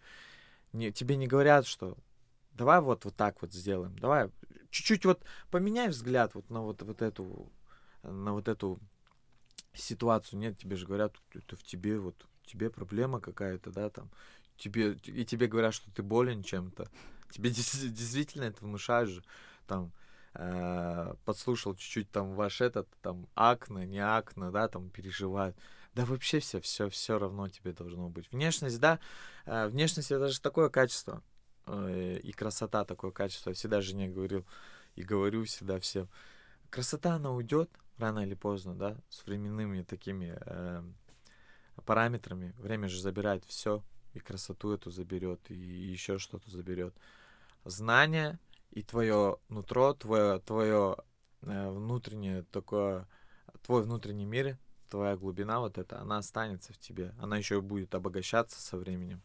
[0.72, 1.98] Не, тебе не говорят, что
[2.54, 4.30] давай вот, вот так вот сделаем, давай
[4.70, 7.52] чуть-чуть вот поменяй взгляд вот на вот, вот эту,
[8.04, 8.80] на вот эту
[9.74, 10.40] ситуацию.
[10.40, 12.16] Нет, тебе же говорят, это в тебе вот,
[12.46, 14.10] тебе проблема какая-то, да, там,
[14.58, 16.88] тебе, и тебе говорят, что ты болен чем-то.
[17.32, 19.24] Тебе действительно это внушают же,
[19.68, 19.92] там,
[20.34, 25.58] э, подслушал чуть-чуть там ваш этот, там, акне, не акне, да, там, переживают.
[25.94, 28.32] Да вообще все, все, все равно тебе должно быть.
[28.32, 29.00] Внешность, да,
[29.46, 31.24] э, внешность это же такое качество,
[31.66, 33.50] э, и красота такое качество.
[33.50, 34.46] Я всегда жене говорил,
[34.96, 36.08] и говорю всегда всем.
[36.70, 40.84] Красота, она уйдет рано или поздно, да, с временными такими э,
[41.86, 42.54] параметрами.
[42.58, 46.96] Время же забирает все, и красоту эту заберет, и еще что-то заберет.
[47.66, 48.40] Знание
[48.72, 50.98] и твое нутро, твое, твое
[51.42, 53.08] э, внутреннее такое,
[53.66, 54.58] твой внутренний мир,
[54.90, 57.14] твоя глубина вот эта, она останется в тебе.
[57.20, 59.22] Она еще будет обогащаться со временем.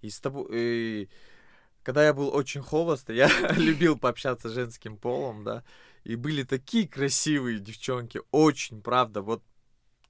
[0.00, 0.46] И с тобой...
[0.50, 1.08] И
[1.82, 5.64] когда я был очень холост, я любил пообщаться с женским полом, да,
[6.04, 9.42] и были такие красивые девчонки, очень, правда, вот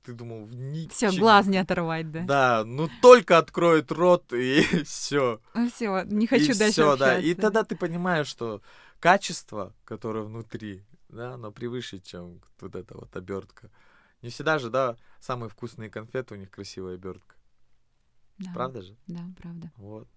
[0.04, 1.20] ты думал, Все, ничего.
[1.20, 2.20] глаз не оторвать, да?
[2.24, 5.40] Да, ну только откроет рот и все.
[5.72, 7.14] все, не хочу и дальше всё, да.
[7.18, 7.42] И общаться.
[7.42, 8.62] тогда ты понимаешь, что
[9.00, 13.70] качество, которое внутри, да, оно превыше, чем вот эта вот обертка.
[14.22, 17.34] Не всегда же, да, самые вкусные конфеты у них красивая обертка.
[18.38, 18.96] Да, Правда же?
[19.06, 19.70] Да, правда.
[19.76, 20.08] Вот.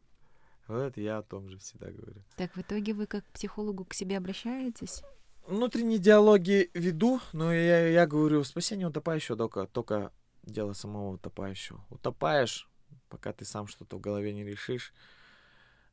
[0.67, 2.23] Вот я о том же всегда говорю.
[2.37, 5.03] Так, в итоге вы как к психологу к себе обращаетесь?
[5.47, 11.85] Внутренние диалоги веду, но я, я говорю, спасение утопающего только, только дело самого утопающего.
[11.91, 12.67] Утопаешь,
[13.09, 14.91] пока ты сам что-то в голове не решишь.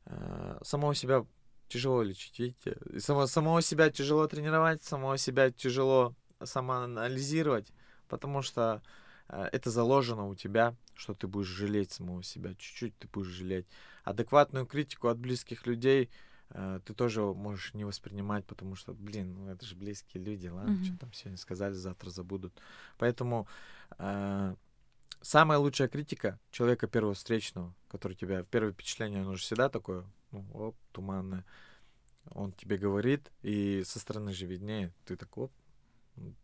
[0.05, 1.25] Э, Самого себя
[1.67, 2.77] тяжело лечить, видите?
[2.99, 7.71] Само, самого себя тяжело тренировать, самого себя тяжело самоанализировать,
[8.07, 8.81] потому что
[9.29, 13.67] э, это заложено у тебя, что ты будешь жалеть самого себя, чуть-чуть ты будешь жалеть.
[14.03, 16.09] Адекватную критику от близких людей
[16.85, 20.83] ты тоже можешь не воспринимать, потому что, блин, ну это же близкие люди, ладно, Мгм.
[20.83, 22.53] что там сегодня сказали, завтра забудут.
[22.97, 23.47] Поэтому
[23.97, 24.55] э,
[25.21, 30.45] самая лучшая критика человека первого встречного, который тебя, первое впечатление, оно же всегда такое, ну,
[30.53, 31.43] оп, туманное.
[32.31, 35.51] Он тебе говорит, и со стороны же виднее, ты так, оп,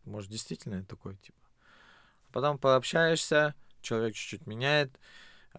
[0.04, 1.38] может, действительно я такой, типа.
[2.32, 4.98] Потом пообщаешься, человек чуть-чуть меняет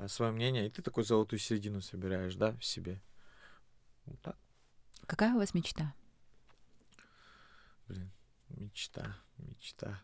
[0.07, 3.01] свое мнение, и ты такую золотую середину собираешь, да, в себе.
[4.05, 4.37] Вот так,
[5.05, 5.93] Какая у вас мечта?
[7.87, 8.11] блин,
[8.49, 10.01] мечта, мечта.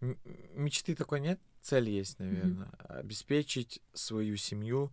[0.00, 0.18] М-
[0.54, 2.68] Мечты такой нет, цель есть, наверное.
[2.88, 4.92] Обеспечить свою семью,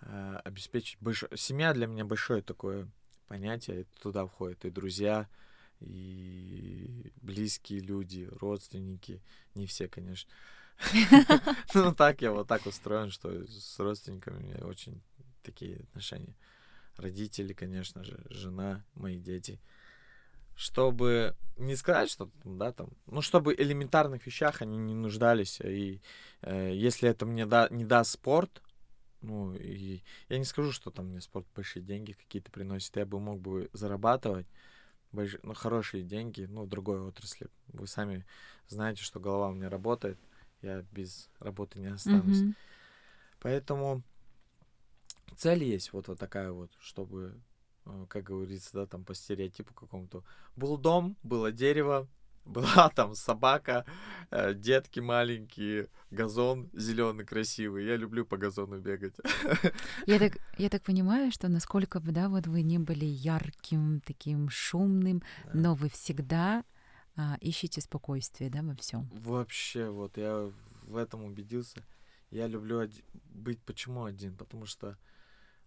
[0.00, 1.24] а, обеспечить больш...
[1.36, 2.88] Семья для меня большое такое
[3.28, 5.28] понятие, туда входят и друзья,
[5.80, 9.20] и близкие люди, родственники,
[9.54, 10.30] не все, конечно.
[11.74, 15.00] Ну, так я вот так устроен, что с родственниками у меня очень
[15.42, 16.34] такие отношения.
[16.96, 19.60] Родители, конечно же, жена, мои дети.
[20.54, 25.60] Чтобы не сказать, что, да, там, ну, чтобы в элементарных вещах они не нуждались.
[25.60, 26.00] И
[26.42, 28.62] э, если это мне да, не даст спорт,
[29.20, 32.96] ну, и я не скажу, что там мне спорт большие деньги какие-то приносит.
[32.96, 34.46] Я бы мог бы зарабатывать
[35.12, 37.48] больш- ну, хорошие деньги, ну, в другой отрасли.
[37.68, 38.24] Вы сами
[38.68, 40.18] знаете, что голова у меня работает.
[40.62, 42.40] Я без работы не останусь.
[42.40, 42.56] Мгм.
[43.40, 44.02] Поэтому
[45.34, 47.40] цель есть вот, вот такая вот, чтобы,
[47.84, 50.24] э, как говорится, да, там по стереотипу какому-то.
[50.56, 52.08] Был дом, было дерево,
[52.44, 53.84] была там собака,
[54.30, 57.84] э, детки маленькие, газон зеленый красивый.
[57.84, 59.14] Я люблю по газону бегать.
[60.06, 64.48] Я так, я так понимаю, что насколько бы, да, вот вы не были ярким, таким
[64.48, 65.22] шумным,
[65.52, 66.64] но вы всегда
[67.16, 69.08] а, ищете спокойствие, да, во всем.
[69.12, 70.50] Вообще, вот я
[70.82, 71.82] в этом убедился.
[72.30, 74.96] Я люблю оди- быть почему один, потому что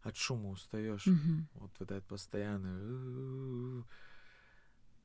[0.04, 1.08] от шума устаешь.
[1.54, 2.80] Вот вот этот постоянный.
[2.82, 3.86] «у-у-у».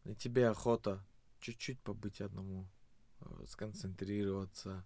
[0.05, 1.05] И тебе охота
[1.41, 2.69] чуть-чуть побыть одному,
[3.21, 4.85] э, сконцентрироваться.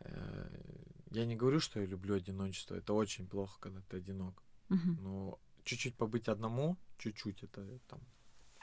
[0.00, 0.48] Э,
[1.10, 2.74] Я не говорю, что я люблю одиночество.
[2.74, 4.42] Это очень плохо, когда ты одинок.
[5.00, 8.00] Но чуть-чуть побыть одному, чуть-чуть это там.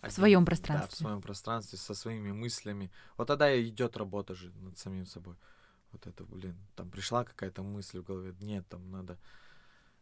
[0.02, 0.98] один- своём Да, в пространстве.
[0.98, 2.90] своем пространстве, со своими мыслями.
[3.18, 5.36] Вот тогда и идет работа же над самим собой.
[5.92, 9.18] Вот это, блин, там пришла какая-то мысль в голове, нет, там надо,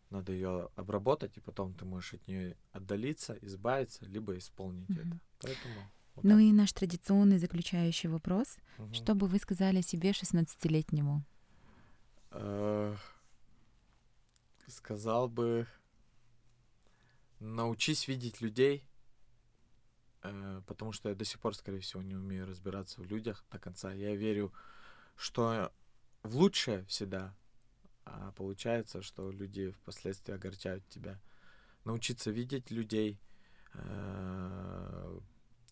[0.09, 4.99] надо ее обработать, и потом ты можешь от нее отдалиться, избавиться, либо исполнить Мгм.
[4.99, 5.19] это.
[5.41, 5.91] Поэтому.
[6.15, 6.39] вот Ну так.
[6.41, 8.57] и наш традиционный заключающий вопрос.
[8.77, 8.93] Мгм.
[8.93, 11.23] Что бы вы сказали себе 16-летнему?
[12.31, 12.95] Э,
[14.67, 15.65] Сказал бы,
[17.39, 18.87] научись видеть людей,
[20.21, 23.57] э, потому что я до сих пор, скорее всего, не умею разбираться в людях до
[23.57, 23.91] конца.
[23.93, 24.53] Я верю,
[25.15, 25.71] что
[26.21, 27.33] в лучшее всегда,
[28.11, 31.19] а получается, что люди впоследствии огорчают тебя.
[31.85, 33.19] Научиться видеть людей,
[33.73, 35.19] э,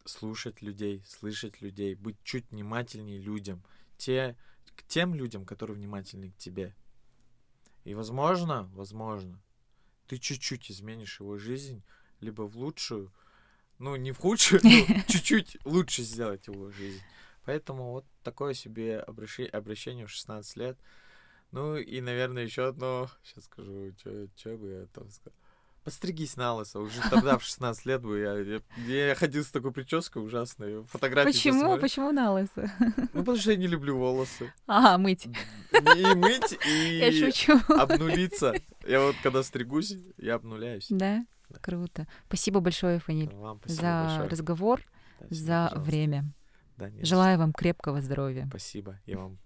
[0.06, 3.64] слушать людей, слышать людей, быть чуть внимательнее людям,
[3.98, 4.38] те,
[4.76, 6.76] к тем людям, которые внимательны к тебе.
[7.84, 9.42] И возможно, возможно,
[10.08, 11.84] ты чуть-чуть изменишь его жизнь,
[12.20, 13.12] либо в лучшую,
[13.80, 14.70] ну, не в худшую, но
[15.08, 17.02] чуть-чуть лучше сделать его жизнь.
[17.46, 20.78] Поэтому вот такое себе обращение в 16 лет.
[21.52, 25.34] Ну и, наверное, еще одно, сейчас скажу, что бы я там сказал.
[25.84, 26.80] Постригись на лысо.
[26.80, 28.38] Уже тогда в 16 лет бы я,
[28.88, 30.84] я, я ходил с такой прической ужасной.
[30.88, 31.62] Фотографии Почему?
[31.62, 31.82] посмотрю.
[31.82, 32.70] Почему на лысо?
[33.14, 34.52] Ну, потому что я не люблю волосы.
[34.68, 35.26] А, мыть.
[35.26, 37.58] И мыть, Я и шучу.
[37.70, 38.54] обнулиться.
[38.86, 40.88] Я вот когда стригусь, я обнуляюсь.
[40.90, 41.26] Да?
[41.50, 41.60] Да.
[41.62, 42.06] Круто.
[42.28, 44.30] Спасибо большое, Фаниль, Вам спасибо за большое.
[44.30, 44.82] разговор,
[45.22, 45.80] Да, за пожалуйста.
[45.80, 46.34] время.
[46.76, 48.46] Да, Желаю вам крепкого здоровья.
[48.50, 49.00] Спасибо.
[49.06, 49.38] И вам.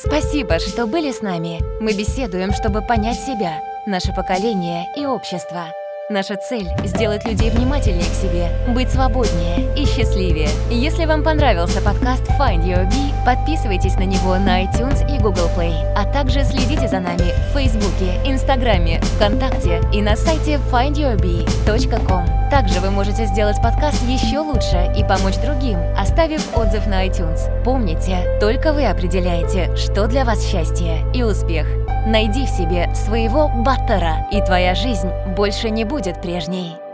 [0.00, 1.60] Спасибо, что были с нами.
[1.82, 5.72] Мы беседуем, чтобы понять себя, наше поколение и общество.
[6.10, 10.48] Наша цель– сделать людей внимательнее к себе, быть свободнее и счастливее.
[10.70, 15.74] Если вам понравился подкаст Find Your Bee, подписывайтесь на него на iTunes и Google Play,
[15.94, 22.50] а также следите за нами в Фейсбуке, Инстаграме, ВКонтакте и на сайте findyourbee.com.
[22.50, 27.62] Также вы можете сделать подкаст еще лучше и помочь другим, оставив отзыв на iTunes.
[27.64, 31.66] Помните, только вы определяете, что для вас счастье и успех.
[32.06, 36.87] Найди в себе своего баттера, и твоя жизнь больше не будет прежней.